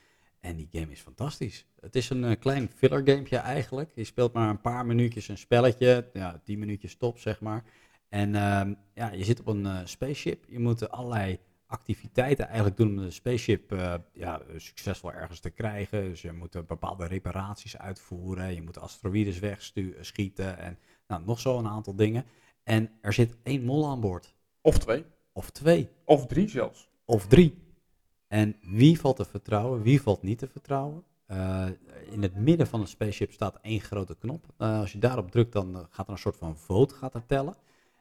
[0.41, 1.67] En die game is fantastisch.
[1.81, 3.91] Het is een klein filler gamepje eigenlijk.
[3.95, 6.11] Je speelt maar een paar minuutjes een spelletje.
[6.13, 7.65] Ja, 10 minuutjes top, zeg maar.
[8.09, 10.45] En ehm, ja, je zit op een spaceship.
[10.49, 11.39] Je moet allerlei
[11.71, 16.03] activiteiten eigenlijk doen om de spaceship uh, ja, succesvol ergens te krijgen.
[16.03, 21.69] Dus je moet bepaalde reparaties uitvoeren, je moet asteroïdes wegschieten en nou, nog zo een
[21.69, 22.25] aantal dingen.
[22.63, 24.35] En er zit één mol aan boord.
[24.61, 25.05] Of twee.
[25.33, 25.89] Of twee.
[26.05, 26.89] Of drie zelfs.
[27.05, 27.59] Of drie.
[28.29, 31.05] En wie valt te vertrouwen, wie valt niet te vertrouwen?
[31.29, 31.67] Uh,
[32.11, 34.45] in het midden van een spaceship staat één grote knop.
[34.59, 37.57] Uh, als je daarop drukt, dan gaat er een soort van vote gaat er tellen.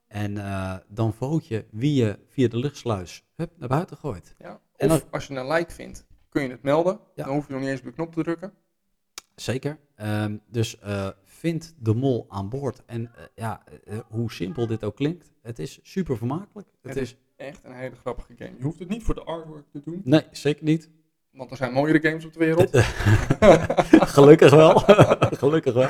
[0.10, 4.36] En uh, dan vote je wie je via de luchtsluis hup, naar buiten gooit.
[4.38, 4.60] Ja.
[4.78, 7.00] Of als je een like vindt, kun je het melden.
[7.16, 8.54] Dan hoef je nog niet eens op de knop te drukken.
[9.36, 9.80] zeker.
[9.96, 12.84] Ehm, dus uh, vind de mol aan boord.
[12.86, 13.64] En uh, ja,
[14.08, 16.68] hoe simpel dit ook klinkt, het is super vermakelijk.
[16.82, 18.58] Het, het is, is echt een hele grappige game.
[18.58, 20.02] Je hoeft het niet voor de artwork te doen.
[20.04, 20.90] Nee, zeker niet.
[21.32, 22.70] Want er zijn mooiere games op de wereld.
[24.16, 24.80] Gelukkig wel.
[25.44, 25.90] Gelukkig wel.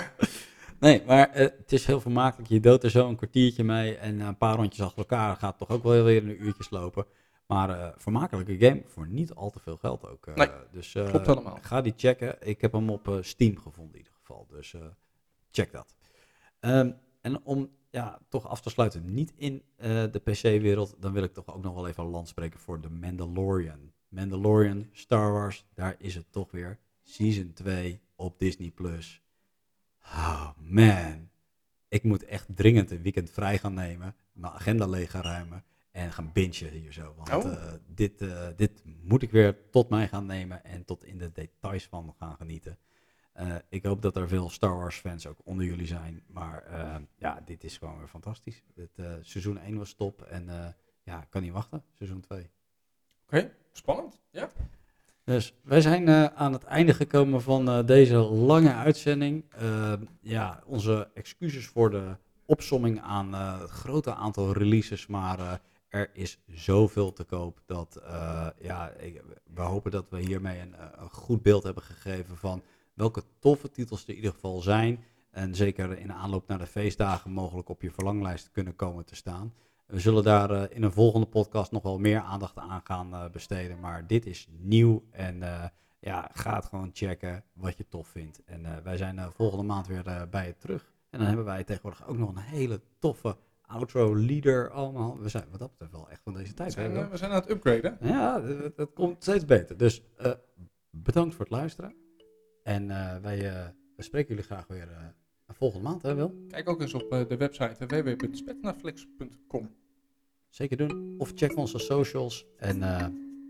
[0.80, 2.50] Nee, maar uh, het is heel vermakelijk.
[2.50, 5.70] Je doodt er zo een kwartiertje mee en een paar rondjes achter elkaar gaat toch
[5.70, 7.06] ook wel weer een uurtje slopen.
[7.48, 10.28] Maar uh, vermakelijke game voor niet al te veel geld ook.
[10.28, 12.48] Uh, nee, dus klopt ga die checken.
[12.48, 14.48] Ik heb hem op Steam gevonden in ieder geval.
[14.50, 14.76] Dus
[15.52, 15.96] check dat.
[16.60, 21.34] Um, en om ja, toch af te sluiten, niet in de PC-wereld, dan wil ik
[21.34, 23.92] toch ook nog wel even een land spreken voor The Mandalorian.
[24.10, 26.80] Mandalorian, Star Wars, daar is het toch weer.
[27.04, 28.72] Season 2 op Disney+.
[28.72, 29.22] Plus.
[30.04, 31.30] Oh man,
[31.88, 36.12] ik moet echt dringend een weekend vrij gaan nemen, mijn agenda leeg gaan ruimen en
[36.12, 37.14] gaan bingen hier zo.
[37.18, 37.52] Want oh.
[37.52, 41.32] uh, dit, uh, dit moet ik weer tot mij gaan nemen en tot in de
[41.32, 42.78] details van gaan genieten.
[43.36, 46.64] Uh, ik hoop dat er veel Star Wars fans ook onder jullie zijn, maar
[47.18, 48.64] ja, dit is gewoon weer fantastisch.
[48.76, 52.40] Het, seizoen 1 was top en ja, ik kan niet wachten, seizoen 2.
[52.40, 52.50] Oké,
[53.26, 53.52] okay.
[53.72, 54.50] spannend, ja.
[55.30, 59.44] Dus wij zijn uh, aan het einde gekomen van uh, deze lange uitzending.
[59.62, 62.16] Uh, ja, onze excuses voor de
[62.46, 68.02] opsomming aan het grote aantal releases, maar er is zoveel te koop dat
[68.60, 69.24] ja, ik,
[69.54, 72.62] we hopen dat we hiermee een, een, goed beeld hebben gegeven van
[72.94, 75.04] welke toffe titels er in ieder geval zijn.
[75.32, 79.54] En zeker in aanloop naar de feestdagen mogelijk op je verlanglijst kunnen komen te staan.
[79.90, 83.30] We zullen daar uh, in een volgende podcast nog wel meer aandacht aan gaan uh,
[83.30, 83.80] besteden.
[83.80, 85.64] Maar dit is nieuw en uh,
[86.00, 88.42] ja, ga het gewoon checken wat je tof vindt.
[88.46, 90.92] En wij zijn volgende maand weer bij je terug.
[91.10, 95.20] En dan hebben wij tegenwoordig ook nog een hele toffe outro leader allemaal.
[95.20, 96.76] We zijn wat dat betreft wel echt van deze tijd.
[96.76, 97.98] We zijn, we zijn aan het upgraden.
[98.02, 99.78] Ja, het, het komt steeds beter.
[99.78, 100.04] Dus
[100.90, 101.96] bedankt voor het luisteren.
[102.64, 102.88] En
[103.22, 105.14] wij, spreken jullie graag weer
[105.48, 106.46] volgende maand, hè Wil?
[106.48, 109.79] Kijk ook eens op de website www.spetnaflix.com.
[110.50, 111.16] Zeker doen.
[111.18, 112.46] Of check onze socials.
[112.58, 113.06] En uh,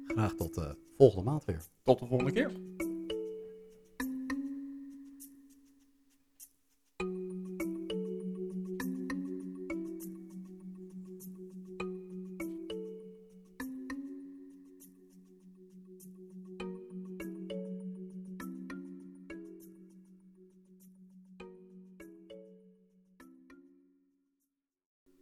[0.06, 1.62] graag tot de uh, volgende maand weer.
[1.84, 2.52] Tot de volgende keer.